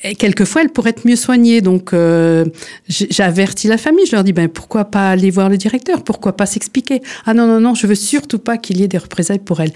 et 0.04 0.16
quelquefois, 0.16 0.62
elle 0.62 0.70
pourrait 0.70 0.92
être 0.92 1.06
mieux 1.06 1.16
soignée. 1.16 1.62
Donc, 1.62 1.94
euh, 1.94 2.46
j'avertis 2.88 3.68
la 3.68 3.78
famille. 3.78 4.06
Je 4.06 4.14
leur 4.14 4.24
dis, 4.24 4.34
ben, 4.34 4.48
pourquoi 4.48 4.86
pas 4.86 5.10
aller 5.10 5.30
voir 5.32 5.50
le 5.50 5.58
directeur? 5.58 6.04
Pourquoi 6.04 6.36
pas 6.36 6.46
s'expliquer? 6.46 7.02
Ah 7.26 7.34
non, 7.34 7.48
non, 7.48 7.60
non, 7.60 7.74
je 7.76 7.88
veux 7.88 7.96
surtout 7.96 8.40
pas 8.40 8.58
qu'il 8.58 8.80
y 8.80 8.84
ait 8.84 8.88
des 8.88 8.98
représailles 8.98 9.40
pour 9.40 9.62
elle. 9.62 9.72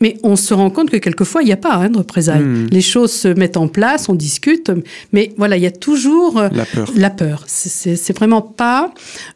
Mais 0.00 0.16
on 0.22 0.36
se 0.36 0.54
rend 0.54 0.70
compte 0.70 0.90
que 0.90 0.96
quelquefois, 0.96 1.42
il 1.42 1.46
n'y 1.46 1.52
a 1.52 1.56
pas 1.56 1.74
hein, 1.74 1.90
de 1.90 1.98
représailles. 1.98 2.42
Hmm. 2.42 2.66
Les 2.70 2.80
choses 2.80 3.12
se 3.12 3.28
mettent 3.28 3.56
en 3.56 3.68
place, 3.68 4.08
on 4.08 4.14
discute, 4.14 4.70
mais 5.12 5.32
voilà, 5.36 5.56
il 5.56 5.62
y 5.62 5.66
a 5.66 5.70
toujours 5.70 6.38
euh, 6.38 6.48
la 6.52 6.64
peur. 6.64 6.90
La 6.96 7.10
peur. 7.10 7.44
C'est 7.46 8.16
vraiment 8.16 8.42
pas 8.42 8.92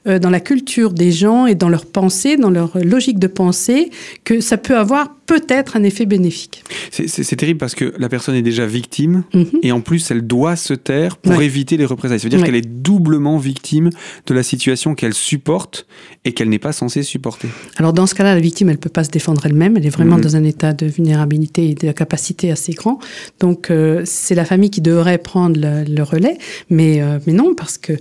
euh, 0.07 0.18
dans 0.18 0.31
la 0.31 0.40
culture 0.40 0.92
des 0.92 1.12
gens 1.12 1.46
et 1.46 1.55
dans 1.55 1.68
leur 1.68 1.87
pensée, 1.87 2.37
dans 2.37 2.51
leur 2.51 2.79
logique 2.79 3.18
de 3.18 3.27
pensée, 3.27 3.90
que 4.25 4.40
ça 4.40 4.57
peut 4.57 4.77
avoir 4.77 5.14
peut-être 5.27 5.77
un 5.77 5.83
effet 5.83 6.05
bénéfique. 6.05 6.64
C'est 6.90 7.37
terrible 7.37 7.59
parce 7.59 7.75
que 7.75 7.94
la 7.98 8.09
personne 8.09 8.35
est 8.35 8.42
déjà 8.42 8.66
victime 8.66 9.25
mhm. 9.33 9.46
et 9.62 9.72
en 9.72 9.81
plus 9.81 10.11
elle 10.11 10.27
doit 10.27 10.57
se 10.57 10.75
taire 10.75 11.16
pour 11.16 11.40
éviter 11.40 11.77
les 11.77 11.85
représailles. 11.85 12.20
Ça 12.20 12.25
veut 12.25 12.37
dire 12.37 12.44
qu'elle 12.44 12.55
est 12.55 12.68
doublement 12.68 13.38
victime 13.38 13.90
de 14.27 14.35
la 14.35 14.42
situation 14.42 14.94
qu'elle 14.94 15.14
supporte 15.14 15.87
et 16.25 16.33
qu'elle 16.33 16.48
n'est 16.48 16.59
pas 16.59 16.72
censée 16.72 17.03
supporter. 17.03 17.48
Alors 17.77 17.92
dans 17.92 18.07
ce 18.07 18.14
cas-là, 18.14 18.35
la 18.35 18.40
victime, 18.40 18.68
elle 18.68 18.79
peut 18.79 18.90
pas 18.90 19.05
se 19.05 19.11
défendre 19.11 19.46
elle-même. 19.46 19.77
Elle 19.77 19.87
est 19.87 19.90
vraiment 19.90 20.16
mhm. 20.16 20.22
dans 20.22 20.37
un 20.37 20.44
état 20.53 20.73
de 20.73 20.87
vulnérabilité 20.87 21.71
et 21.71 21.75
de 21.75 21.93
capacité 21.93 22.51
assez 22.51 22.73
grand. 22.73 22.99
Donc 23.41 23.71
euh, 23.71 24.03
c'est 24.05 24.35
la 24.35 24.45
famille 24.45 24.71
qui 24.71 24.81
devrait 24.81 25.19
prendre 25.19 25.59
le, 25.61 26.03
relais, 26.03 26.38
mais 26.71 27.03
euh, 27.03 27.19
mais 27.27 27.33
non 27.33 27.55
parce 27.55 27.79
que 27.79 27.95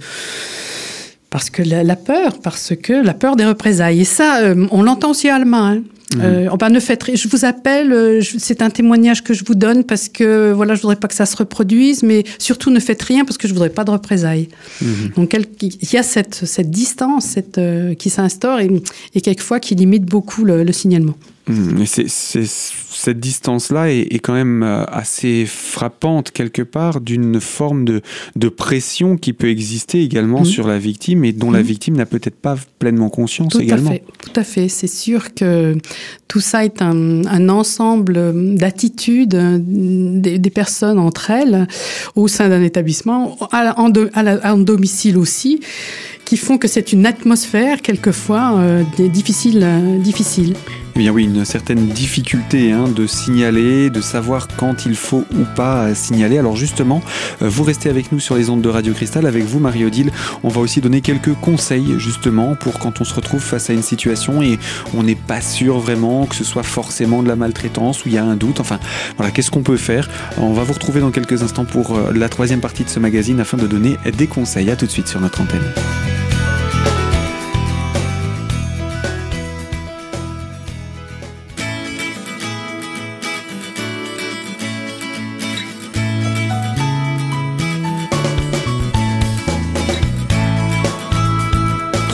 parce 1.30 1.50
que 1.50 1.64
la, 1.64 1.96
peur, 1.96 2.40
parce 2.44 2.74
que 2.76 2.92
la 2.92 3.14
peur 3.14 3.38
des 3.38 3.46
représailles. 3.46 4.02
Et 4.02 4.06
ça, 4.06 4.42
euh, 4.42 4.68
on 4.72 4.84
l'entend 4.84 5.12
aussi 5.12 5.30
à 5.30 5.36
Allemagne. 5.36 5.78
Hein. 5.78 6.01
Mmh. 6.16 6.22
Euh, 6.22 6.70
ne 6.70 6.80
faites 6.80 7.16
Je 7.16 7.28
vous 7.28 7.46
appelle. 7.46 7.94
Euh, 7.94 8.22
c'est 8.22 8.62
un 8.62 8.70
témoignage 8.70 9.24
que 9.24 9.34
je 9.34 9.44
vous 9.46 9.56
donne 9.56 9.84
parce 9.84 10.10
que 10.10 10.52
voilà, 10.52 10.76
je 10.76 10.82
voudrais 10.82 10.98
pas 10.98 11.08
que 11.08 11.14
ça 11.14 11.26
se 11.26 11.38
reproduise, 11.38 12.04
mais 12.04 12.24
surtout 12.38 12.70
ne 12.70 12.80
faites 12.80 13.02
rien 13.02 13.26
parce 13.26 13.38
que 13.38 13.48
je 13.48 13.54
voudrais 13.54 13.70
pas 13.70 13.84
de 13.84 13.92
représailles. 13.92 14.50
Mmh. 14.82 14.86
Donc 15.16 15.38
il 15.62 15.94
y 15.94 15.98
a 15.98 16.04
cette, 16.04 16.46
cette 16.46 16.70
distance 16.70 17.26
cette, 17.26 17.58
euh, 17.58 17.94
qui 17.94 18.10
s'instaure 18.10 18.60
et, 18.60 18.70
et, 19.16 19.22
quelquefois 19.22 19.60
qui 19.60 19.76
limite 19.76 20.06
beaucoup 20.06 20.44
le, 20.44 20.70
signalement. 20.72 21.16
Mmh. 21.48 21.86
C'est 21.86 22.46
cette 23.02 23.20
distance-là 23.20 23.92
est, 23.92 24.20
quand 24.20 24.34
même 24.34 24.62
euh, 24.62 24.86
assez 24.86 25.46
frappante 25.48 26.30
quelque 26.30 26.62
part 26.62 27.02
d'une 27.02 27.42
forme 27.42 27.84
de, 27.84 28.02
de, 28.36 28.48
pression 28.48 29.18
qui 29.18 29.34
peut 29.34 29.50
exister 29.50 30.04
également 30.04 30.42
mmh. 30.42 30.46
sur 30.46 30.68
la 30.68 30.78
victime 30.78 31.26
et 31.26 31.32
dont 31.32 31.50
la 31.50 31.62
mmh. 31.62 31.64
victime 31.64 31.98
n'a 31.98 32.06
peut-être 32.06 32.36
pas 32.36 32.56
pleinement 32.78 33.10
conscience 33.10 33.56
également. 33.56 33.96
tout 34.22 34.40
à 34.40 34.44
fait. 34.44 34.70
C'est 34.70 34.88
sûr 34.88 35.34
que 35.34 35.76
tout 36.28 36.42
ça 36.42 36.64
est 36.64 36.84
un, 36.84 37.26
un 37.26 37.50
ensemble 37.50 38.56
d'attitudes 38.56 39.36
des, 39.36 40.38
des, 40.38 40.50
personnes 40.52 41.00
entre 41.00 41.32
elles 41.32 41.68
au 42.16 42.28
sein 42.28 42.50
d'un 42.50 42.62
établissement, 42.62 43.38
en, 43.52 43.92
en 44.44 44.58
domicile 44.58 45.18
aussi 45.18 45.60
qui 46.32 46.38
font 46.38 46.58
que 46.58 46.70
c'est 46.70 46.94
une 46.94 47.06
atmosphère 47.06 47.82
quelquefois 47.82 48.54
euh, 48.58 48.84
difficile. 48.98 49.64
Euh, 49.64 49.98
difficile. 49.98 50.56
Eh 50.96 51.00
bien 51.00 51.12
oui, 51.12 51.26
une 51.26 51.44
certaine 51.44 51.88
difficulté 51.88 52.72
hein, 52.72 52.86
de 52.88 53.06
signaler, 53.06 53.90
de 53.90 54.00
savoir 54.00 54.48
quand 54.56 54.86
il 54.86 54.96
faut 54.96 55.26
ou 55.34 55.44
pas 55.58 55.94
signaler. 55.94 56.38
Alors 56.38 56.56
justement, 56.56 57.02
euh, 57.42 57.50
vous 57.50 57.64
restez 57.64 57.90
avec 57.90 58.14
nous 58.14 58.22
sur 58.22 58.36
les 58.36 58.50
ondes 58.50 58.62
de 58.62 58.70
Radio 58.70 58.94
Cristal, 58.94 59.26
avec 59.26 59.44
vous 59.44 59.60
Marie-Odile. 59.60 60.10
On 60.44 60.48
va 60.48 60.62
aussi 60.62 60.80
donner 60.80 61.02
quelques 61.02 61.34
conseils 61.34 61.96
justement 61.98 62.56
pour 62.56 62.80
quand 62.80 63.02
on 63.02 63.04
se 63.04 63.14
retrouve 63.14 63.42
face 63.42 63.70
à 63.70 63.74
une 63.74 63.84
situation 63.84 64.42
et 64.42 64.58
on 64.96 65.04
n'est 65.04 65.16
pas 65.16 65.42
sûr 65.42 65.80
vraiment 65.80 66.28
que 66.28 66.36
ce 66.36 66.46
soit 66.46 66.64
forcément 66.64 67.24
de 67.24 67.28
la 67.28 67.36
maltraitance 67.36 68.06
ou 68.06 68.08
il 68.08 68.14
y 68.14 68.18
a 68.18 68.24
un 68.24 68.38
doute. 68.38 68.62
Enfin 68.62 68.80
voilà, 69.18 69.34
qu'est-ce 69.34 69.52
qu'on 69.52 69.64
peut 69.64 69.76
faire? 69.76 70.10
On 70.38 70.54
va 70.54 70.64
vous 70.64 70.74
retrouver 70.74 71.02
dans 71.02 71.12
quelques 71.12 71.44
instants 71.44 71.66
pour 71.66 72.00
la 72.16 72.30
troisième 72.30 72.62
partie 72.62 72.86
de 72.86 72.90
ce 72.90 73.02
magazine 73.02 73.42
afin 73.42 73.58
de 73.58 73.68
donner 73.68 73.98
des 74.18 74.28
conseils. 74.28 74.72
À 74.72 74.78
tout 74.78 74.86
de 74.86 74.92
suite 74.92 75.10
sur 75.10 75.20
notre 75.20 75.42
antenne. 75.42 75.74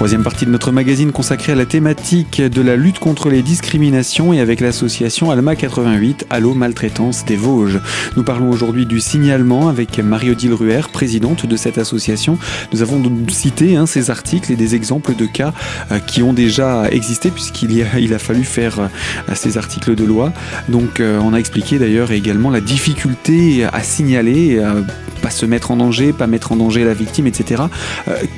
Troisième 0.07 0.23
partie 0.23 0.45
de 0.45 0.51
notre 0.51 0.71
magazine 0.71 1.11
consacrée 1.11 1.51
à 1.51 1.55
la 1.55 1.65
thématique 1.65 2.41
de 2.41 2.61
la 2.61 2.77
lutte 2.77 2.97
contre 2.97 3.29
les 3.29 3.41
discriminations 3.41 4.31
et 4.31 4.39
avec 4.39 4.61
l'association 4.61 5.31
Alma 5.31 5.57
88, 5.57 6.27
Allo 6.29 6.53
Maltraitance 6.53 7.25
des 7.25 7.35
Vosges. 7.35 7.81
Nous 8.15 8.23
parlons 8.23 8.49
aujourd'hui 8.49 8.85
du 8.85 9.01
signalement 9.01 9.67
avec 9.67 9.99
Marie-Odile 9.99 10.53
Ruher, 10.53 10.83
présidente 10.93 11.45
de 11.45 11.57
cette 11.57 11.77
association. 11.77 12.39
Nous 12.71 12.81
avons 12.81 13.03
cité 13.27 13.75
hein, 13.75 13.85
ces 13.85 14.09
articles 14.09 14.49
et 14.49 14.55
des 14.55 14.75
exemples 14.75 15.13
de 15.13 15.25
cas 15.25 15.51
euh, 15.91 15.99
qui 15.99 16.23
ont 16.23 16.31
déjà 16.31 16.89
existé 16.89 17.29
puisqu'il 17.29 17.83
a, 17.83 17.99
il 17.99 18.13
a 18.13 18.19
fallu 18.19 18.45
faire 18.45 18.79
euh, 18.79 18.87
ces 19.35 19.57
articles 19.57 19.93
de 19.93 20.05
loi. 20.05 20.31
Donc 20.69 21.01
euh, 21.01 21.19
on 21.21 21.33
a 21.33 21.37
expliqué 21.37 21.79
d'ailleurs 21.79 22.13
également 22.13 22.49
la 22.49 22.61
difficulté 22.61 23.65
à 23.65 23.83
signaler, 23.83 24.63
se 25.29 25.45
mettre 25.45 25.71
en 25.71 25.77
danger, 25.77 26.13
pas 26.13 26.27
mettre 26.27 26.51
en 26.51 26.55
danger 26.55 26.83
la 26.83 26.93
victime, 26.93 27.27
etc. 27.27 27.63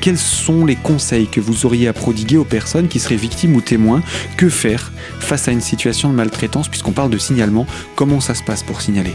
quels 0.01 0.17
sont 0.17 0.65
les 0.65 0.75
conseils 0.75 1.27
que 1.27 1.39
vous 1.39 1.65
auriez 1.65 1.87
à 1.87 1.93
prodiguer 1.93 2.37
aux 2.37 2.45
personnes 2.45 2.87
qui 2.87 2.99
seraient 2.99 3.15
victimes 3.15 3.55
ou 3.55 3.61
témoins? 3.61 4.01
Que 4.37 4.49
faire 4.49 4.91
face 5.19 5.47
à 5.47 5.51
une 5.51 5.61
situation 5.61 6.09
de 6.09 6.15
maltraitance 6.15 6.67
puisqu'on 6.67 6.91
parle 6.91 7.09
de 7.09 7.17
signalement? 7.17 7.65
Comment 7.95 8.19
ça 8.19 8.33
se 8.35 8.43
passe 8.43 8.63
pour 8.63 8.81
signaler? 8.81 9.13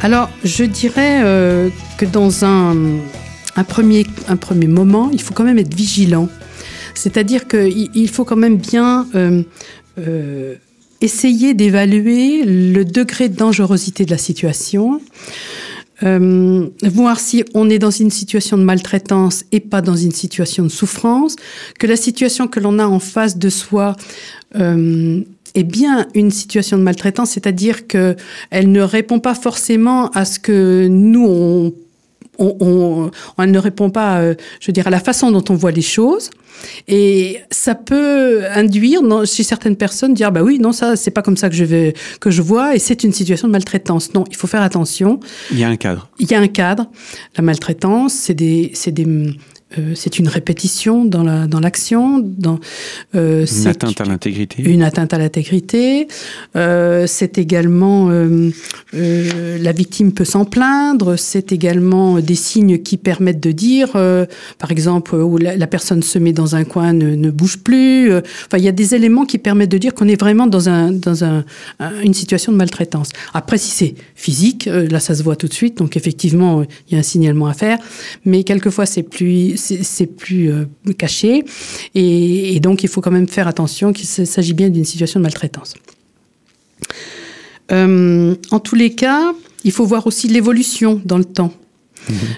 Alors, 0.00 0.30
je 0.44 0.64
dirais 0.64 1.22
euh, 1.24 1.68
que 1.98 2.04
dans 2.04 2.44
un, 2.44 2.74
premier, 3.66 4.04
moment, 4.66 5.10
il 5.12 5.20
faut 5.20 5.34
quand 5.34 5.44
même 5.44 5.58
être 5.58 5.74
vigilant. 5.74 6.28
C'est-à-dire 6.94 7.46
qu'il 7.46 8.08
faut 8.10 8.24
quand 8.24 8.36
même 8.36 8.56
bien 8.56 9.06
euh, 9.14 9.42
euh, 9.98 10.54
essayer 11.00 11.54
d'évaluer 11.54 12.44
le 12.44 12.84
degré 12.84 13.28
de 13.28 13.36
dangerosité 13.36 14.04
de 14.04 14.10
la 14.10 14.18
situation. 14.18 15.00
Euh, 16.02 16.68
voir 16.82 17.18
si 17.18 17.42
on 17.54 17.70
est 17.70 17.78
dans 17.78 17.90
une 17.90 18.10
situation 18.10 18.58
de 18.58 18.62
maltraitance 18.62 19.44
et 19.50 19.60
pas 19.60 19.80
dans 19.80 19.96
une 19.96 20.12
situation 20.12 20.62
de 20.64 20.68
souffrance, 20.68 21.36
que 21.78 21.86
la 21.86 21.96
situation 21.96 22.48
que 22.48 22.60
l'on 22.60 22.78
a 22.78 22.86
en 22.86 22.98
face 22.98 23.38
de 23.38 23.48
soi 23.48 23.96
euh, 24.56 25.22
est 25.54 25.64
bien 25.64 26.06
une 26.14 26.30
situation 26.30 26.76
de 26.76 26.82
maltraitance, 26.82 27.30
c'est-à-dire 27.30 27.86
que 27.86 28.14
elle 28.50 28.70
ne 28.72 28.82
répond 28.82 29.20
pas 29.20 29.34
forcément 29.34 30.10
à 30.10 30.26
ce 30.26 30.38
que 30.38 30.86
nous 30.86 31.26
on 31.26 31.72
on, 32.38 33.10
on, 33.38 33.46
ne 33.46 33.58
répond 33.58 33.90
pas, 33.90 34.18
euh, 34.18 34.34
je 34.60 34.66
veux 34.66 34.72
dire, 34.72 34.86
à 34.86 34.90
la 34.90 35.00
façon 35.00 35.30
dont 35.30 35.44
on 35.48 35.54
voit 35.54 35.70
les 35.70 35.82
choses. 35.82 36.30
Et 36.88 37.40
ça 37.50 37.74
peut 37.74 38.44
induire 38.54 39.02
chez 39.26 39.42
certaines 39.42 39.76
personnes 39.76 40.14
dire 40.14 40.32
bah 40.32 40.42
oui 40.42 40.58
non 40.58 40.72
ça 40.72 40.96
c'est 40.96 41.10
pas 41.10 41.20
comme 41.20 41.36
ça 41.36 41.50
que 41.50 41.54
je 41.54 41.64
vais 41.64 41.92
que 42.18 42.30
je 42.30 42.40
vois 42.40 42.74
et 42.74 42.78
c'est 42.78 43.04
une 43.04 43.12
situation 43.12 43.46
de 43.48 43.52
maltraitance. 43.52 44.14
Non, 44.14 44.24
il 44.30 44.36
faut 44.36 44.46
faire 44.46 44.62
attention. 44.62 45.20
Il 45.50 45.58
y 45.58 45.64
a 45.64 45.68
un 45.68 45.76
cadre. 45.76 46.08
Il 46.18 46.30
y 46.30 46.34
a 46.34 46.40
un 46.40 46.48
cadre. 46.48 46.86
La 47.36 47.42
maltraitance, 47.42 48.14
c'est 48.14 48.34
des 48.34 48.70
c'est 48.74 48.90
des 48.90 49.06
euh, 49.78 49.94
c'est 49.96 50.20
une 50.20 50.28
répétition 50.28 51.04
dans 51.04 51.24
la 51.24 51.48
dans 51.48 51.58
l'action, 51.58 52.20
dans 52.20 52.60
euh, 53.16 53.44
une 53.44 53.66
atteinte 53.66 54.00
à 54.00 54.04
l'intégrité. 54.04 54.62
Une 54.62 54.82
atteinte 54.82 55.12
à 55.12 55.18
l'intégrité. 55.18 56.06
Euh, 56.54 57.06
c'est 57.08 57.36
également 57.36 58.08
la 58.92 59.72
victime 59.72 60.12
peut 60.12 60.24
s'en 60.24 60.44
plaindre. 60.44 61.16
C'est 61.16 61.50
également 61.50 62.20
des 62.20 62.36
signes 62.36 62.78
qui 62.78 62.96
permettent 62.96 63.42
de 63.42 63.50
dire, 63.50 63.92
par 64.58 64.70
exemple, 64.70 65.16
où 65.16 65.36
la, 65.36 65.56
la, 65.56 65.66
personne 65.66 66.02
se 66.02 66.18
met 66.18 66.32
dans 66.32 66.54
un 66.54 66.64
coin, 66.64 66.92
ne, 66.92 67.16
ne 67.16 67.30
bouge 67.30 67.58
plus. 67.58 68.12
Enfin, 68.14 68.58
il 68.58 68.64
y 68.64 68.68
a 68.68 68.72
des 68.72 68.94
éléments 68.94 69.24
qui 69.24 69.38
permettent 69.38 69.72
de 69.72 69.78
dire 69.78 69.94
qu'on 69.94 70.08
est 70.08 70.20
vraiment 70.20 70.46
dans 70.46 70.68
un 70.68 70.92
dans 70.92 71.24
un, 71.24 71.44
une 72.04 72.14
situation 72.14 72.52
de 72.52 72.56
maltraitance. 72.56 73.08
Après, 73.34 73.58
si 73.58 73.70
c'est 73.70 73.94
physique, 74.14 74.66
là, 74.66 75.00
ça 75.00 75.16
se 75.16 75.24
voit 75.24 75.36
tout 75.36 75.48
de 75.48 75.54
suite. 75.54 75.78
Donc, 75.78 75.96
effectivement, 75.96 76.62
il 76.88 76.94
y 76.94 76.96
a 76.96 77.00
un 77.00 77.02
signalement 77.02 77.48
à 77.48 77.54
faire. 77.54 77.78
Mais 78.24 78.44
quelquefois, 78.44 78.86
c'est 78.86 79.02
plus 79.02 79.55
c'est 79.56 80.06
plus 80.06 80.50
euh, 80.50 80.64
caché. 80.96 81.44
Et, 81.94 82.58
donc, 82.60 82.82
il 82.82 82.88
faut 82.88 83.00
quand 83.00 83.10
même 83.10 83.28
faire 83.28 83.48
attention 83.48 83.92
qu'il 83.92 84.06
s'agit 84.06 84.54
bien 84.54 84.68
d'une 84.68 84.84
situation 84.84 85.20
de 85.20 85.22
maltraitance. 85.22 85.74
Euh, 87.72 88.34
en 88.50 88.60
tous 88.60 88.76
les 88.76 88.94
cas, 88.94 89.32
il 89.64 89.72
faut 89.72 89.84
voir 89.84 90.06
aussi 90.06 90.28
l'évolution 90.28 91.00
dans 91.04 91.18
le 91.18 91.24
temps. 91.24 91.52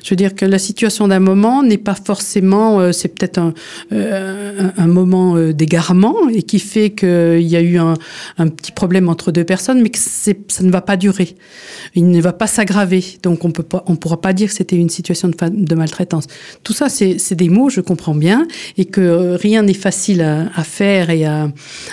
Je 0.03 0.11
veux 0.11 0.17
dire 0.17 0.35
que 0.35 0.45
la 0.45 0.59
situation 0.59 1.09
d'un 1.09 1.21
moment 1.21 1.63
n'est 1.63 1.79
pas 1.79 1.95
forcément, 1.95 2.81
euh, 2.81 2.93
c'est 2.93 3.09
peut-être 3.09 3.39
un, 3.39 3.55
euh, 3.93 4.71
moment 4.87 5.37
euh, 5.37 5.53
d'égarement 5.53 6.29
et 6.33 6.43
qui 6.43 6.59
fait 6.59 6.91
qu'il 6.91 7.41
y 7.41 7.57
a 7.57 7.61
eu 7.61 7.79
un, 7.79 7.97
petit 8.49 8.73
problème 8.73 9.09
entre 9.09 9.31
deux 9.33 9.45
personnes, 9.45 9.83
mais 9.83 9.91
que 9.91 9.99
ça 9.99 10.33
ne 10.63 10.71
va 10.71 10.81
pas 10.81 10.97
durer. 10.97 11.37
Il 11.95 12.09
ne 12.09 12.21
va 12.21 12.33
pas 12.33 12.47
s'aggraver. 12.47 13.05
Donc 13.23 13.45
on 13.45 13.53
on 13.87 13.97
pourra 13.97 14.21
pas 14.21 14.33
dire 14.33 14.49
que 14.49 14.55
c'était 14.55 14.77
une 14.77 14.89
situation 14.89 15.29
de, 15.29 15.75
maltraitance. 15.75 16.27
Tout 16.63 16.73
ça, 16.73 16.89
c'est 16.89 17.35
des 17.35 17.49
mots, 17.49 17.71
je 17.71 17.81
comprends 17.81 18.15
bien, 18.15 18.47
et 18.77 18.85
que 18.85 19.35
rien 19.35 19.63
n'est 19.63 19.75
facile 19.75 20.23
à, 20.23 20.65
faire 20.65 21.11
et 21.11 21.25
à, 21.25 21.51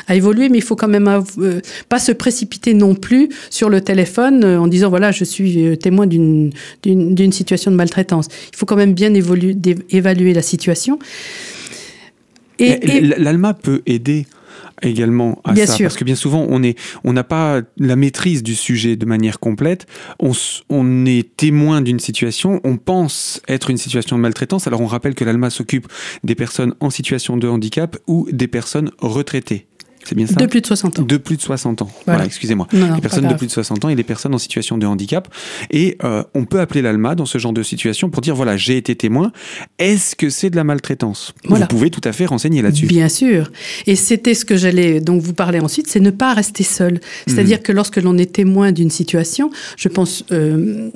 à, 0.08 0.16
évoluer, 0.16 0.50
mais 0.50 0.60
il 0.60 0.64
faut 0.64 0.76
quand 0.76 0.88
même 0.88 1.24
pas 1.90 2.00
se 2.00 2.12
précipiter 2.12 2.74
non 2.74 2.96
plus 2.96 3.30
sur 3.50 3.70
le 3.70 3.82
téléphone 3.82 4.44
en 4.46 4.68
disant 4.68 4.90
voilà, 4.90 5.12
je 5.12 5.24
suis 5.24 5.78
témoin 5.78 6.08
d'une 6.08 6.52
d'une 6.84 7.34
situation 7.66 7.72
de 7.72 7.76
maltraitance. 7.76 8.28
Il 8.52 8.56
faut 8.56 8.66
quand 8.66 8.76
même 8.76 8.94
bien 8.94 9.14
évoluer, 9.14 9.56
évaluer 9.90 10.34
la 10.34 10.42
situation. 10.42 11.00
Et, 12.60 13.02
l'ALMA 13.02 13.54
peut 13.54 13.82
aider 13.86 14.28
également 14.82 15.42
à 15.46 15.56
ça 15.56 15.78
parce 15.80 15.96
que 15.96 16.04
bien 16.04 16.16
souvent 16.16 16.46
on 16.50 16.62
est 16.62 16.78
on 17.06 17.14
n'a 17.14 17.24
pas 17.24 17.62
la 17.78 17.96
maîtrise 17.96 18.44
du 18.44 18.56
sujet 18.56 18.98
de 18.98 19.06
manière 19.06 19.40
complète 19.40 19.88
on, 20.20 20.34
on 20.70 21.06
est 21.06 21.36
témoin 21.38 21.82
d'une 21.82 22.00
situation 22.00 22.60
on 22.66 22.76
pense 22.76 23.42
être 23.48 23.70
une 23.70 23.78
situation 23.78 24.18
de 24.18 24.22
maltraitance 24.22 24.68
alors 24.68 24.82
on 24.82 24.86
rappelle 24.86 25.16
que 25.16 25.24
l'ALMA 25.24 25.50
s'occupe 25.50 25.88
des 26.26 26.36
personnes 26.36 26.76
en 26.82 26.90
situation 26.90 27.38
de 27.38 27.48
handicap 27.48 27.96
ou 28.06 28.28
des 28.34 28.50
personnes 28.50 28.92
retraitées 29.00 29.66
c'est 30.06 30.16
bien 30.16 30.28
ça 30.28 30.36
De 30.36 30.46
plus 30.46 30.62
de 30.62 30.68
60 30.68 31.00
ans. 31.00 31.04
De 31.04 31.18
plus 31.18 31.38
de 31.38 31.42
60 31.42 31.82
ans. 31.82 31.90
Voilà, 32.06 32.26
excusez-moi. 32.26 32.68
Les 32.72 33.02
personnes 33.02 33.28
de 33.28 33.34
plus 33.34 33.48
de 33.48 33.52
60 33.52 33.86
ans 33.86 33.90
et 33.90 33.96
les 33.96 34.04
personnes 34.04 34.34
en 34.34 34.38
situation 34.38 34.78
de 34.78 34.86
handicap. 34.86 35.28
Et 35.72 35.98
euh, 36.04 36.24
on 36.34 36.46
peut 36.46 36.60
appeler 36.60 36.82
l'ALMA 36.82 37.16
dans 37.16 37.26
ce 37.26 37.38
genre 37.38 37.54
de 37.54 37.64
situation 37.64 38.10
pour 38.10 38.22
dire 38.22 38.36
voilà, 38.36 38.58
j'ai 38.58 38.78
été 38.78 38.96
témoin. 38.96 39.32
Est-ce 39.80 40.16
que 40.16 40.30
c'est 40.30 40.50
de 40.50 40.56
la 40.56 40.64
maltraitance? 40.64 41.34
Vous 41.46 41.66
pouvez 41.68 41.90
tout 41.90 42.02
à 42.04 42.12
fait 42.12 42.26
renseigner 42.26 42.62
là-dessus. 42.62 42.86
Bien 42.86 43.10
sûr. 43.10 43.52
Et 43.88 43.96
c'était 43.96 44.34
ce 44.34 44.46
que 44.46 44.56
j'allais 44.56 45.02
donc 45.02 45.22
vous 45.22 45.34
parler 45.34 45.60
ensuite, 45.60 45.88
c'est 45.88 46.00
ne 46.00 46.12
pas 46.12 46.34
rester 46.34 46.64
seul. 46.64 47.00
C'est-à-dire 47.28 47.60
hmm. 47.60 47.64
que 47.64 47.72
lorsque 47.72 47.98
l'on 47.98 48.18
est 48.18 48.34
témoin 48.34 48.72
d'une 48.72 48.92
situation, 48.92 49.50
je 49.78 49.90
pense. 49.90 50.24
Euh, 50.32 50.90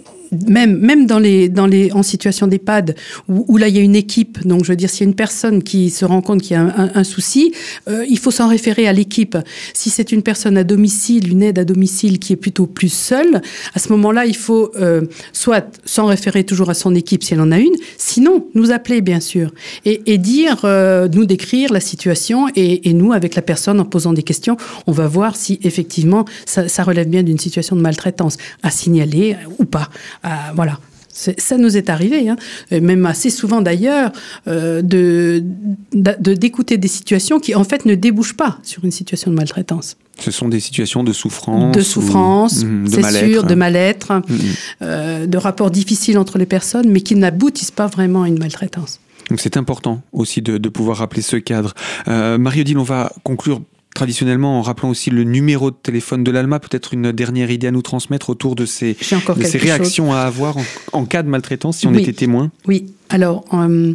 même, 0.47 0.77
même 0.77 1.05
dans 1.05 1.19
les, 1.19 1.49
dans 1.49 1.65
les, 1.65 1.91
en 1.91 2.03
situation 2.03 2.47
d'EHPAD, 2.47 2.95
où, 3.27 3.45
où, 3.47 3.57
là 3.57 3.67
il 3.67 3.75
y 3.75 3.79
a 3.79 3.81
une 3.81 3.95
équipe, 3.95 4.45
donc 4.45 4.63
je 4.63 4.71
veux 4.71 4.75
dire, 4.75 4.89
s'il 4.89 5.01
y 5.01 5.07
a 5.07 5.09
une 5.09 5.15
personne 5.15 5.63
qui 5.63 5.89
se 5.89 6.05
rend 6.05 6.21
compte 6.21 6.41
qu'il 6.41 6.53
y 6.53 6.55
a 6.55 6.61
un, 6.61 6.91
un, 6.93 7.03
souci, 7.03 7.53
euh, 7.87 8.05
il 8.09 8.19
faut 8.19 8.31
s'en 8.31 8.47
référer 8.47 8.87
à 8.87 8.93
l'équipe. 8.93 9.37
Si 9.73 9.89
c'est 9.89 10.11
une 10.11 10.23
personne 10.23 10.57
à 10.57 10.63
domicile, 10.63 11.31
une 11.31 11.43
aide 11.43 11.59
à 11.59 11.65
domicile 11.65 12.19
qui 12.19 12.33
est 12.33 12.37
plutôt 12.37 12.67
plus 12.67 12.91
seule, 12.91 13.41
à 13.73 13.79
ce 13.79 13.89
moment-là, 13.89 14.25
il 14.25 14.35
faut 14.35 14.71
euh, 14.75 15.01
soit 15.33 15.65
s'en 15.85 16.05
référer 16.05 16.43
toujours 16.43 16.69
à 16.69 16.73
son 16.73 16.95
équipe 16.95 17.23
si 17.23 17.33
elle 17.33 17.41
en 17.41 17.51
a 17.51 17.59
une, 17.59 17.75
sinon 17.97 18.47
nous 18.53 18.71
appeler 18.71 19.01
bien 19.01 19.19
sûr, 19.19 19.51
et, 19.85 20.01
et 20.05 20.17
dire, 20.17 20.61
euh, 20.63 21.07
nous 21.07 21.25
décrire 21.25 21.73
la 21.73 21.79
situation, 21.79 22.47
et, 22.55 22.89
et, 22.89 22.93
nous, 22.93 23.13
avec 23.13 23.35
la 23.35 23.41
personne, 23.41 23.79
en 23.79 23.85
posant 23.85 24.13
des 24.13 24.23
questions, 24.23 24.57
on 24.87 24.91
va 24.91 25.07
voir 25.07 25.35
si 25.35 25.59
effectivement 25.63 26.25
ça, 26.45 26.67
ça 26.67 26.83
relève 26.83 27.07
bien 27.07 27.23
d'une 27.23 27.39
situation 27.39 27.75
de 27.75 27.81
maltraitance 27.81 28.37
à 28.63 28.71
signaler 28.71 29.35
ou 29.57 29.65
pas. 29.65 29.89
Euh, 30.25 30.29
voilà. 30.55 30.79
Ça 31.11 31.57
nous 31.57 31.75
est 31.75 31.89
arrivé, 31.89 32.29
hein, 32.29 32.37
même 32.71 33.05
assez 33.05 33.29
souvent 33.29 33.59
d'ailleurs, 33.59 34.11
euh, 34.47 34.81
de 34.81 35.43
d'écouter 35.91 36.77
de, 36.77 36.81
des 36.81 36.87
situations 36.87 37.39
qui 37.39 37.55
en 37.55 37.65
fait 37.65 37.83
ne 37.85 37.95
débouchent 37.95 38.37
pas 38.37 38.57
sur 38.63 38.85
une 38.85 38.91
situation 38.91 39.29
de 39.29 39.35
maltraitance. 39.35 39.97
Ce 40.19 40.31
sont 40.31 40.47
des 40.47 40.59
situations 40.59 41.03
de 41.03 41.11
souffrance. 41.11 41.75
De 41.75 41.81
souffrance, 41.81 42.63
mmh, 42.63 42.87
c'est 42.87 43.31
sûr, 43.31 43.43
de 43.43 43.55
mal-être, 43.55 44.13
mmh. 44.13 44.35
euh, 44.81 45.25
de 45.25 45.37
rapports 45.37 45.71
difficiles 45.71 46.17
entre 46.17 46.37
les 46.37 46.45
personnes, 46.45 46.89
mais 46.89 47.01
qui 47.01 47.15
n'aboutissent 47.15 47.71
pas 47.71 47.87
vraiment 47.87 48.23
à 48.23 48.27
une 48.27 48.39
maltraitance. 48.39 48.99
Donc 49.29 49.39
c'est 49.39 49.57
important 49.57 50.01
aussi 50.11 50.41
de, 50.41 50.57
de, 50.57 50.69
pouvoir 50.69 50.97
rappeler 50.97 51.21
ce 51.21 51.37
cadre. 51.37 51.73
Euh, 52.07 52.37
Marie-Odile, 52.37 52.77
on 52.77 52.83
va 52.83 53.11
conclure 53.23 53.61
traditionnellement 53.99 54.57
en 54.59 54.61
rappelant 54.61 54.89
aussi 54.89 55.09
le 55.09 55.25
numéro 55.25 55.71
de 55.71 55.75
téléphone 55.75 56.23
de 56.23 56.31
l'ALMA, 56.31 56.59
peut-être 56.61 56.93
une 56.93 57.11
dernière 57.11 57.51
idée 57.51 57.67
à 57.67 57.71
nous 57.71 57.81
transmettre 57.81 58.29
autour 58.29 58.55
de 58.55 58.65
ces, 58.65 58.93
de 58.93 59.43
ces 59.43 59.57
réactions 59.57 60.07
chose. 60.07 60.15
à 60.15 60.23
avoir 60.23 60.55
en, 60.55 60.63
en, 60.93 61.05
cas 61.05 61.21
de 61.21 61.27
maltraitance 61.27 61.79
si 61.79 61.87
on 61.87 61.91
oui. 61.91 62.03
était 62.03 62.13
témoin? 62.13 62.49
Oui, 62.65 62.93
alors, 63.09 63.45
euh, 63.53 63.93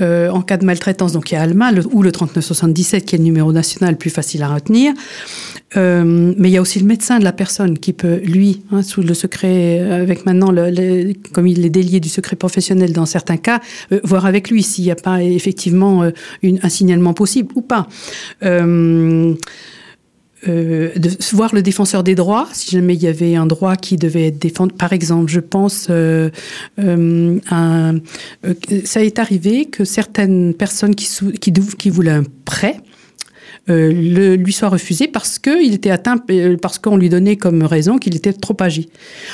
euh, 0.00 0.30
en 0.30 0.42
cas 0.42 0.56
de 0.56 0.64
maltraitance, 0.64 1.12
donc 1.12 1.30
il 1.30 1.34
y 1.34 1.36
a 1.36 1.42
ALMA 1.42 1.72
ou 1.92 2.02
le 2.02 2.12
3977 2.12 3.04
qui 3.04 3.14
est 3.14 3.18
le 3.18 3.24
numéro 3.24 3.52
national 3.52 3.96
plus 3.96 4.10
facile 4.10 4.42
à 4.42 4.48
retenir. 4.48 4.94
Euh, 5.76 6.32
mais 6.36 6.48
il 6.48 6.52
y 6.52 6.56
a 6.56 6.62
aussi 6.62 6.80
le 6.80 6.86
médecin 6.86 7.18
de 7.18 7.24
la 7.24 7.32
personne 7.32 7.78
qui 7.78 7.92
peut, 7.92 8.20
lui, 8.24 8.62
hein, 8.72 8.82
sous 8.82 9.02
le 9.02 9.12
secret, 9.14 9.80
avec 9.80 10.24
maintenant, 10.24 10.52
comme 11.32 11.46
il 11.46 11.64
est 11.64 11.70
délié 11.70 12.00
du 12.00 12.08
secret 12.08 12.36
professionnel 12.36 12.92
dans 12.92 13.06
certains 13.06 13.36
cas, 13.36 13.60
euh, 13.92 14.00
voir 14.02 14.24
avec 14.24 14.50
lui 14.50 14.62
s'il 14.62 14.84
n'y 14.84 14.90
a 14.90 14.96
pas 14.96 15.22
effectivement 15.22 16.04
euh, 16.04 16.10
un 16.42 16.68
signalement 16.68 17.12
possible 17.12 17.52
ou 17.54 17.60
pas. 17.60 17.86
Euh, 20.46 20.92
de 20.94 21.10
voir 21.32 21.52
le 21.52 21.62
défenseur 21.62 22.04
des 22.04 22.14
droits, 22.14 22.48
si 22.52 22.70
jamais 22.70 22.94
il 22.94 23.02
y 23.02 23.08
avait 23.08 23.34
un 23.34 23.46
droit 23.46 23.74
qui 23.74 23.96
devait 23.96 24.28
être 24.28 24.38
défendu. 24.38 24.72
Par 24.72 24.92
exemple, 24.92 25.28
je 25.28 25.40
pense, 25.40 25.88
euh, 25.90 26.30
euh, 26.78 27.40
un, 27.50 27.96
euh, 28.46 28.54
ça 28.84 29.02
est 29.02 29.18
arrivé 29.18 29.64
que 29.64 29.84
certaines 29.84 30.54
personnes 30.54 30.94
qui, 30.94 31.08
qui, 31.40 31.52
qui 31.52 31.90
voulaient 31.90 32.12
un 32.12 32.22
prêt, 32.44 32.76
euh, 33.70 33.92
le, 33.92 34.36
lui 34.36 34.52
soit 34.52 34.68
refusé 34.68 35.08
parce 35.08 35.38
qu'il 35.38 35.74
était 35.74 35.90
atteint, 35.90 36.16
euh, 36.30 36.56
parce 36.56 36.78
qu'on 36.78 36.96
lui 36.96 37.08
donnait 37.08 37.36
comme 37.36 37.62
raison 37.62 37.98
qu'il 37.98 38.16
était 38.16 38.32
trop 38.32 38.56
âgé. 38.60 38.88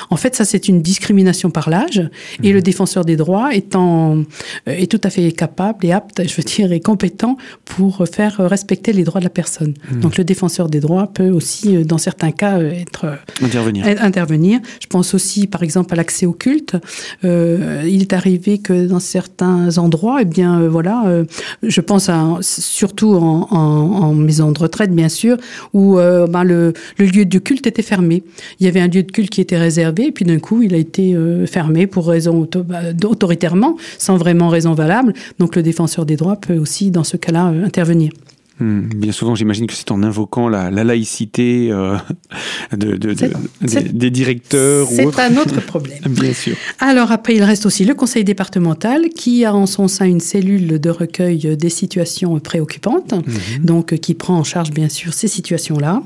En 0.09 0.17
fait, 0.17 0.35
ça, 0.35 0.45
c'est 0.45 0.67
une 0.67 0.81
discrimination 0.81 1.49
par 1.49 1.69
l'âge, 1.69 1.99
mmh. 1.99 2.45
et 2.45 2.53
le 2.53 2.61
défenseur 2.61 3.05
des 3.05 3.15
droits 3.15 3.53
étant, 3.53 4.17
euh, 4.17 4.23
est 4.67 4.91
tout 4.91 5.01
à 5.03 5.09
fait 5.09 5.31
capable 5.31 5.85
et 5.85 5.91
apte, 5.91 6.21
je 6.27 6.35
veux 6.35 6.43
dire, 6.43 6.71
et 6.71 6.79
compétent 6.79 7.37
pour 7.63 8.05
faire 8.11 8.37
respecter 8.37 8.93
les 8.93 9.03
droits 9.03 9.21
de 9.21 9.25
la 9.25 9.29
personne. 9.29 9.73
Mmh. 9.91 9.99
Donc, 9.99 10.17
le 10.17 10.23
défenseur 10.23 10.69
des 10.69 10.79
droits 10.79 11.07
peut 11.07 11.29
aussi, 11.29 11.83
dans 11.83 11.97
certains 11.97 12.31
cas, 12.31 12.59
être 12.59 13.17
intervenir. 13.41 13.85
intervenir. 13.99 14.59
Je 14.81 14.87
pense 14.87 15.13
aussi, 15.13 15.47
par 15.47 15.63
exemple, 15.63 15.93
à 15.93 15.97
l'accès 15.97 16.25
au 16.25 16.33
culte. 16.33 16.75
Euh, 17.23 17.83
il 17.87 18.01
est 18.01 18.13
arrivé 18.13 18.57
que 18.57 18.85
dans 18.87 18.99
certains 18.99 19.77
endroits, 19.77 20.19
eh 20.21 20.25
bien, 20.25 20.59
euh, 20.59 20.69
voilà, 20.69 21.23
je 21.63 21.81
pense 21.81 22.09
à, 22.09 22.37
surtout 22.41 23.13
en, 23.13 23.47
en, 23.51 23.57
en 23.57 24.24
maison 24.25 24.51
de 24.51 24.59
retraite, 24.59 24.91
bien 24.91 25.09
sûr, 25.09 25.37
où 25.73 25.97
euh, 25.97 26.27
ben, 26.27 26.43
le, 26.43 26.73
lieu 26.97 27.25
de 27.25 27.39
culte 27.39 27.67
était 27.67 27.81
fermé. 27.81 28.23
Il 28.59 28.65
y 28.65 28.69
avait 28.69 28.81
un 28.81 28.87
lieu 28.87 29.03
de 29.03 29.11
culte 29.11 29.29
qui 29.29 29.41
était 29.41 29.57
réservé, 29.57 30.07
et 30.07 30.11
puis 30.11 30.25
d'un 30.25 30.39
coup, 30.39 30.61
il 30.61 30.73
a 30.73 30.77
été 30.77 31.15
euh, 31.15 31.45
fermé 31.45 31.87
pour 31.87 32.07
raison 32.07 32.47
bah, 32.65 32.81
autoritairement, 33.03 33.77
sans 33.97 34.17
vraiment 34.17 34.49
raison 34.49 34.73
valable. 34.73 35.13
Donc 35.39 35.55
le 35.55 35.63
défenseur 35.63 36.05
des 36.05 36.15
droits 36.15 36.35
peut 36.35 36.57
aussi, 36.57 36.91
dans 36.91 37.03
ce 37.03 37.17
cas-là, 37.17 37.51
euh, 37.51 37.65
intervenir. 37.65 38.11
Mmh, 38.59 38.81
bien 38.95 39.11
souvent, 39.11 39.35
j'imagine 39.35 39.67
que 39.67 39.73
c'est 39.73 39.91
en 39.91 40.01
invoquant 40.01 40.47
la, 40.47 40.71
la 40.71 40.83
laïcité 40.83 41.69
euh, 41.71 41.97
de, 42.71 42.95
de, 42.95 43.13
de, 43.13 43.29
des, 43.61 43.81
des, 43.81 44.09
directeurs. 44.09 44.87
C'est 44.89 45.19
un 45.19 45.37
autre 45.37 45.59
problème. 45.65 45.99
bien 46.07 46.33
sûr. 46.33 46.55
Alors 46.79 47.11
après, 47.11 47.35
il 47.35 47.43
reste 47.43 47.65
aussi 47.65 47.83
le 47.83 47.93
conseil 47.93 48.23
départemental 48.23 49.09
qui 49.09 49.43
a 49.43 49.53
en 49.53 49.65
son 49.65 49.87
sein 49.87 50.05
une 50.05 50.21
cellule 50.21 50.79
de 50.79 50.89
recueil 50.89 51.57
des 51.57 51.69
situations 51.69 52.39
préoccupantes, 52.39 53.13
mmh. 53.13 53.65
donc 53.65 53.95
qui 53.97 54.13
prend 54.13 54.37
en 54.37 54.43
charge 54.43 54.71
bien 54.71 54.89
sûr 54.89 55.13
ces 55.13 55.27
situations-là. 55.27 56.01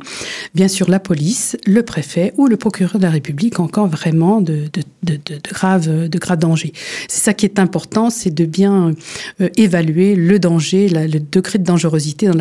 Bien 0.55 0.67
sûr, 0.67 0.89
la 0.89 0.99
police, 0.99 1.55
le 1.67 1.83
préfet 1.83 2.33
ou 2.37 2.47
le 2.47 2.57
procureur 2.57 2.97
de 2.97 3.03
la 3.03 3.11
République 3.11 3.59
encore 3.59 3.87
vraiment 3.87 4.41
de, 4.41 4.65
de 5.03 5.19
graves 5.43 6.09
de 6.09 6.17
grave 6.17 6.39
danger. 6.39 6.73
C'est 7.07 7.21
ça 7.21 7.33
qui 7.33 7.45
est 7.45 7.59
important, 7.59 8.09
c'est 8.09 8.33
de 8.33 8.45
bien 8.45 8.93
euh, 9.41 9.49
évaluer 9.57 10.15
le 10.15 10.39
danger, 10.39 10.89
la, 10.89 11.07
le 11.07 11.19
degré 11.19 11.59
de 11.59 11.63
dangerosité 11.63 12.27
dans 12.27 12.38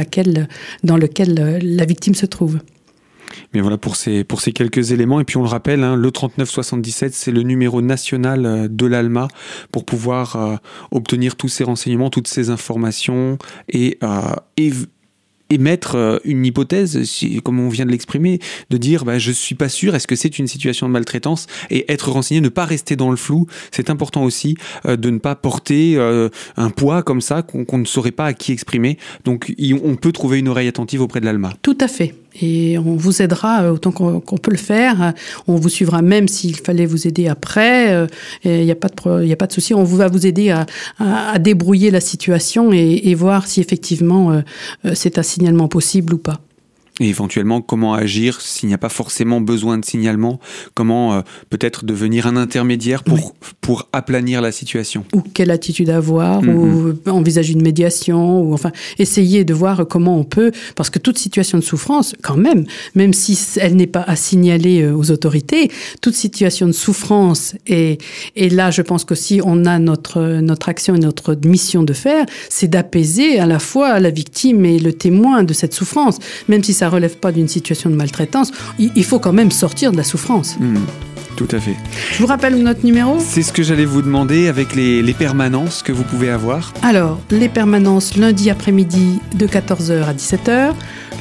dans 0.84 0.96
lequel 0.96 1.58
la 1.62 1.84
victime 1.84 2.14
se 2.14 2.26
trouve. 2.26 2.58
Mais 3.54 3.60
voilà 3.60 3.78
pour 3.78 3.96
ces, 3.96 4.24
pour 4.24 4.40
ces 4.40 4.52
quelques 4.52 4.92
éléments. 4.92 5.20
Et 5.20 5.24
puis 5.24 5.36
on 5.36 5.42
le 5.42 5.48
rappelle, 5.48 5.82
hein, 5.84 5.96
le 5.96 6.10
3977, 6.10 7.14
c'est 7.14 7.30
le 7.30 7.42
numéro 7.42 7.82
national 7.82 8.68
de 8.74 8.86
l'ALMA 8.86 9.28
pour 9.72 9.84
pouvoir 9.84 10.36
euh, 10.36 10.56
obtenir 10.90 11.36
tous 11.36 11.48
ces 11.48 11.64
renseignements, 11.64 12.10
toutes 12.10 12.28
ces 12.28 12.50
informations 12.50 13.38
et, 13.68 13.98
euh, 14.02 14.34
et 14.56 14.72
émettre 15.50 15.94
euh, 15.96 16.18
une 16.24 16.44
hypothèse, 16.44 17.02
si, 17.04 17.40
comme 17.42 17.60
on 17.60 17.68
vient 17.68 17.86
de 17.86 17.90
l'exprimer, 17.90 18.38
de 18.70 18.76
dire 18.76 19.04
bah, 19.04 19.18
je 19.18 19.32
suis 19.32 19.54
pas 19.54 19.68
sûr, 19.68 19.94
est-ce 19.94 20.06
que 20.06 20.16
c'est 20.16 20.38
une 20.38 20.46
situation 20.46 20.86
de 20.86 20.92
maltraitance? 20.92 21.46
Et 21.70 21.90
être 21.92 22.10
renseigné, 22.10 22.40
ne 22.40 22.48
pas 22.48 22.64
rester 22.64 22.96
dans 22.96 23.10
le 23.10 23.16
flou. 23.16 23.46
C'est 23.70 23.90
important 23.90 24.24
aussi 24.24 24.56
euh, 24.86 24.96
de 24.96 25.10
ne 25.10 25.18
pas 25.18 25.34
porter 25.34 25.94
euh, 25.96 26.28
un 26.56 26.70
poids 26.70 27.02
comme 27.02 27.20
ça 27.20 27.42
qu'on 27.42 27.64
qu 27.64 27.76
ne 27.76 27.84
saurait 27.84 28.10
pas 28.10 28.26
à 28.26 28.32
qui 28.32 28.52
exprimer. 28.52 28.98
Donc 29.24 29.52
on 29.82 29.96
peut 29.96 30.12
trouver 30.12 30.38
une 30.38 30.48
oreille 30.48 30.68
attentive 30.68 31.00
auprès 31.00 31.20
de 31.20 31.24
l'ALMA. 31.24 31.52
Tout 31.62 31.78
à 31.80 31.88
fait. 31.88 32.14
Et 32.40 32.78
on 32.78 32.96
vous 32.96 33.22
aidera 33.22 33.72
autant 33.72 33.90
qu'on 33.90 34.20
qu 34.20 34.36
peut 34.36 34.50
le 34.50 34.56
faire. 34.56 35.12
On 35.46 35.56
vous 35.56 35.68
suivra 35.68 36.02
même 36.02 36.28
s'il 36.28 36.56
fallait 36.56 36.86
vous 36.86 37.06
aider 37.06 37.28
après. 37.28 38.06
Il 38.44 38.64
n'y 38.64 38.70
a 38.70 38.76
pas 38.76 38.88
de, 38.88 39.24
il 39.24 39.32
a 39.32 39.36
pas 39.36 39.46
de 39.46 39.52
souci. 39.52 39.74
On 39.74 39.84
va 39.84 40.08
vous 40.08 40.26
aider 40.26 40.50
à, 40.50 41.38
débrouiller 41.38 41.90
la 41.90 42.00
situation 42.00 42.72
et, 42.72 43.02
et, 43.04 43.14
voir 43.14 43.46
si 43.46 43.60
effectivement 43.60 44.32
euh, 44.32 44.40
c'est 44.94 45.18
un 45.18 45.22
signalement 45.22 45.68
possible 45.68 46.14
ou 46.14 46.18
pas. 46.18 46.40
Et 47.00 47.08
éventuellement, 47.08 47.60
comment 47.60 47.94
agir 47.94 48.40
s'il 48.40 48.68
n'y 48.68 48.74
a 48.74 48.78
pas 48.78 48.88
forcément 48.88 49.40
besoin 49.40 49.78
de 49.78 49.84
signalement? 49.84 50.40
Comment 50.74 51.14
euh, 51.14 51.20
peut-être 51.50 51.84
devenir 51.84 52.26
un 52.26 52.36
intermédiaire 52.36 53.04
pour, 53.04 53.18
oui. 53.18 53.48
pour 53.60 53.88
aplanir 53.92 54.40
la 54.40 54.52
situation? 54.52 55.04
Ou 55.14 55.22
quelle 55.22 55.50
attitude 55.50 55.90
avoir 55.90 56.42
mm 56.42 56.48
-hmm. 56.48 56.96
Ou 57.06 57.10
envisager 57.10 57.52
une 57.52 57.62
médiation 57.62 58.42
Ou 58.42 58.52
enfin, 58.54 58.72
essayer 58.98 59.44
de 59.44 59.54
voir 59.54 59.86
comment 59.86 60.18
on 60.18 60.24
peut... 60.24 60.50
Parce 60.74 60.90
que 60.90 60.98
toute 60.98 61.18
situation 61.18 61.58
de 61.58 61.64
souffrance, 61.64 62.14
quand 62.22 62.36
même, 62.36 62.64
même 62.94 63.12
si 63.12 63.38
elle 63.60 63.76
n'est 63.76 63.92
pas 63.98 64.04
à 64.06 64.16
signaler 64.16 64.82
euh, 64.82 64.96
aux 65.00 65.10
autorités, 65.10 65.70
toute 66.00 66.14
situation 66.14 66.66
de 66.66 66.72
souffrance, 66.72 67.54
et, 67.66 67.98
et 68.34 68.48
là, 68.50 68.70
je 68.70 68.82
pense 68.82 69.04
qu'aussi, 69.04 69.40
on 69.44 69.64
a 69.64 69.78
notre, 69.78 70.40
notre 70.40 70.68
action 70.68 70.94
et 70.94 70.98
notre 70.98 71.36
mission 71.46 71.82
de 71.82 71.92
faire, 71.92 72.26
c'est 72.48 72.68
d'apaiser 72.68 73.38
à 73.38 73.46
la 73.46 73.58
fois 73.58 74.00
la 74.00 74.10
victime 74.10 74.64
et 74.64 74.78
le 74.78 74.92
témoin 74.92 75.44
de 75.44 75.52
cette 75.52 75.74
souffrance, 75.74 76.18
même 76.48 76.64
si 76.64 76.72
ça 76.72 76.87
relève 76.88 77.16
pas 77.16 77.32
d'une 77.32 77.48
situation 77.48 77.90
de 77.90 77.94
maltraitance, 77.94 78.52
il 78.78 79.04
faut 79.04 79.18
quand 79.18 79.32
même 79.32 79.50
sortir 79.50 79.92
de 79.92 79.96
la 79.96 80.04
souffrance. 80.04 80.56
Mmh. 80.58 80.76
Tout 81.38 81.48
à 81.52 81.60
fait. 81.60 81.76
Je 82.14 82.18
vous 82.18 82.26
rappelle 82.26 82.60
notre 82.64 82.84
numéro 82.84 83.18
C'est 83.20 83.44
ce 83.44 83.52
que 83.52 83.62
j'allais 83.62 83.84
vous 83.84 84.02
demander 84.02 84.48
avec 84.48 84.74
les, 84.74 85.02
les, 85.02 85.14
permanences 85.14 85.84
que 85.84 85.92
vous 85.92 86.02
pouvez 86.02 86.30
avoir. 86.30 86.74
Alors, 86.82 87.20
les 87.30 87.48
permanences 87.48 88.16
lundi 88.16 88.50
après-midi 88.50 89.20
de 89.36 89.46
14h 89.46 90.02
à 90.02 90.14
17h, 90.14 90.72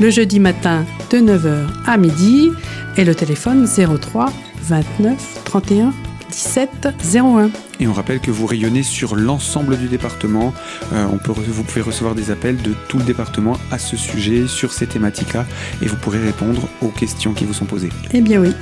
le 0.02 0.10
jeudi 0.10 0.40
matin 0.40 0.86
de 1.12 1.20
9h 1.20 1.68
à 1.86 1.98
midi 1.98 2.50
et 2.98 3.06
le 3.06 3.14
téléphone 3.14 3.68
03 3.68 4.34
29 4.64 5.42
31 5.46 5.94
17 6.32 6.88
01. 7.14 7.52
Et 7.80 7.88
on 7.88 7.94
rappelle 7.94 8.20
que 8.20 8.32
vous 8.32 8.46
rayonnez 8.46 8.84
sur 8.84 9.16
l'ensemble 9.16 9.78
du 9.78 9.88
département. 9.88 10.54
Euh, 10.94 11.06
on 11.12 11.18
peut, 11.18 11.32
vous 11.32 11.64
pouvez 11.64 11.82
recevoir 11.82 12.16
des 12.16 12.32
appels 12.32 12.58
de 12.58 12.74
tout 12.88 12.98
le 12.98 13.04
département 13.04 13.58
à 13.72 13.78
ce 13.78 13.98
sujet, 13.98 14.48
sur 14.48 14.74
ces 14.74 14.88
thématiques-là, 14.88 15.46
et 15.82 15.88
vous 15.88 15.98
pourrez 15.98 16.20
répondre 16.20 16.68
aux 16.82 16.90
questions 16.90 17.34
qui 17.34 17.46
vous 17.46 17.54
sont 17.54 17.66
posées. 17.66 17.90
Eh 18.14 18.22
bien 18.22 18.40
oui. 18.42 18.54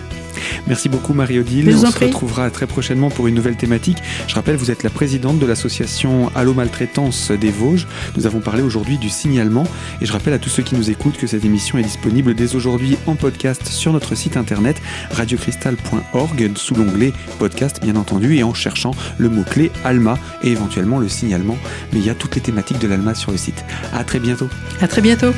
Merci 0.67 0.89
beaucoup 0.89 1.13
Marie-Odile. 1.13 1.73
On 1.73 1.91
se 1.91 1.99
retrouvera 1.99 2.49
très 2.49 2.67
prochainement 2.67 3.09
pour 3.09 3.27
une 3.27 3.35
nouvelle 3.35 3.55
thématique. 3.55 3.97
Je 4.27 4.35
rappelle, 4.35 4.55
vous 4.55 4.71
êtes 4.71 4.83
la 4.83 4.89
présidente 4.89 5.39
de 5.39 5.45
l'association 5.45 6.31
Allo 6.35 6.53
Maltraitance 6.53 7.31
des 7.31 7.51
Vosges. 7.51 7.87
Nous 8.17 8.25
avons 8.25 8.39
parlé 8.39 8.61
aujourd'hui 8.61 8.97
du 8.97 9.09
signalement 9.09 9.65
et 10.01 10.05
je 10.05 10.11
rappelle 10.11 10.33
à 10.33 10.39
tous 10.39 10.49
ceux 10.49 10.63
qui 10.63 10.75
nous 10.75 10.89
écoutent 10.89 11.17
que 11.17 11.27
cette 11.27 11.45
émission 11.45 11.77
est 11.77 11.83
disponible 11.83 12.33
dès 12.33 12.55
aujourd'hui 12.55 12.97
en 13.07 13.15
podcast 13.15 13.67
sur 13.67 13.93
notre 13.93 14.15
site 14.15 14.37
internet 14.37 14.81
radiocristal.org 15.11 16.51
sous 16.55 16.75
l'onglet 16.75 17.13
podcast 17.39 17.81
bien 17.81 17.95
entendu 17.95 18.35
et 18.35 18.43
en 18.43 18.53
cherchant 18.53 18.91
le 19.17 19.29
mot-clé 19.29 19.71
Alma 19.83 20.17
et 20.43 20.51
éventuellement 20.51 20.99
le 20.99 21.09
signalement. 21.09 21.57
Mais 21.93 21.99
il 21.99 22.05
y 22.05 22.09
a 22.09 22.15
toutes 22.15 22.35
les 22.35 22.41
thématiques 22.41 22.79
de 22.79 22.87
l'Alma 22.87 23.15
sur 23.15 23.31
le 23.31 23.37
site. 23.37 23.63
À 23.93 24.03
très 24.03 24.19
bientôt. 24.19 24.49
À 24.81 24.87
très 24.87 25.01
bientôt. 25.01 25.33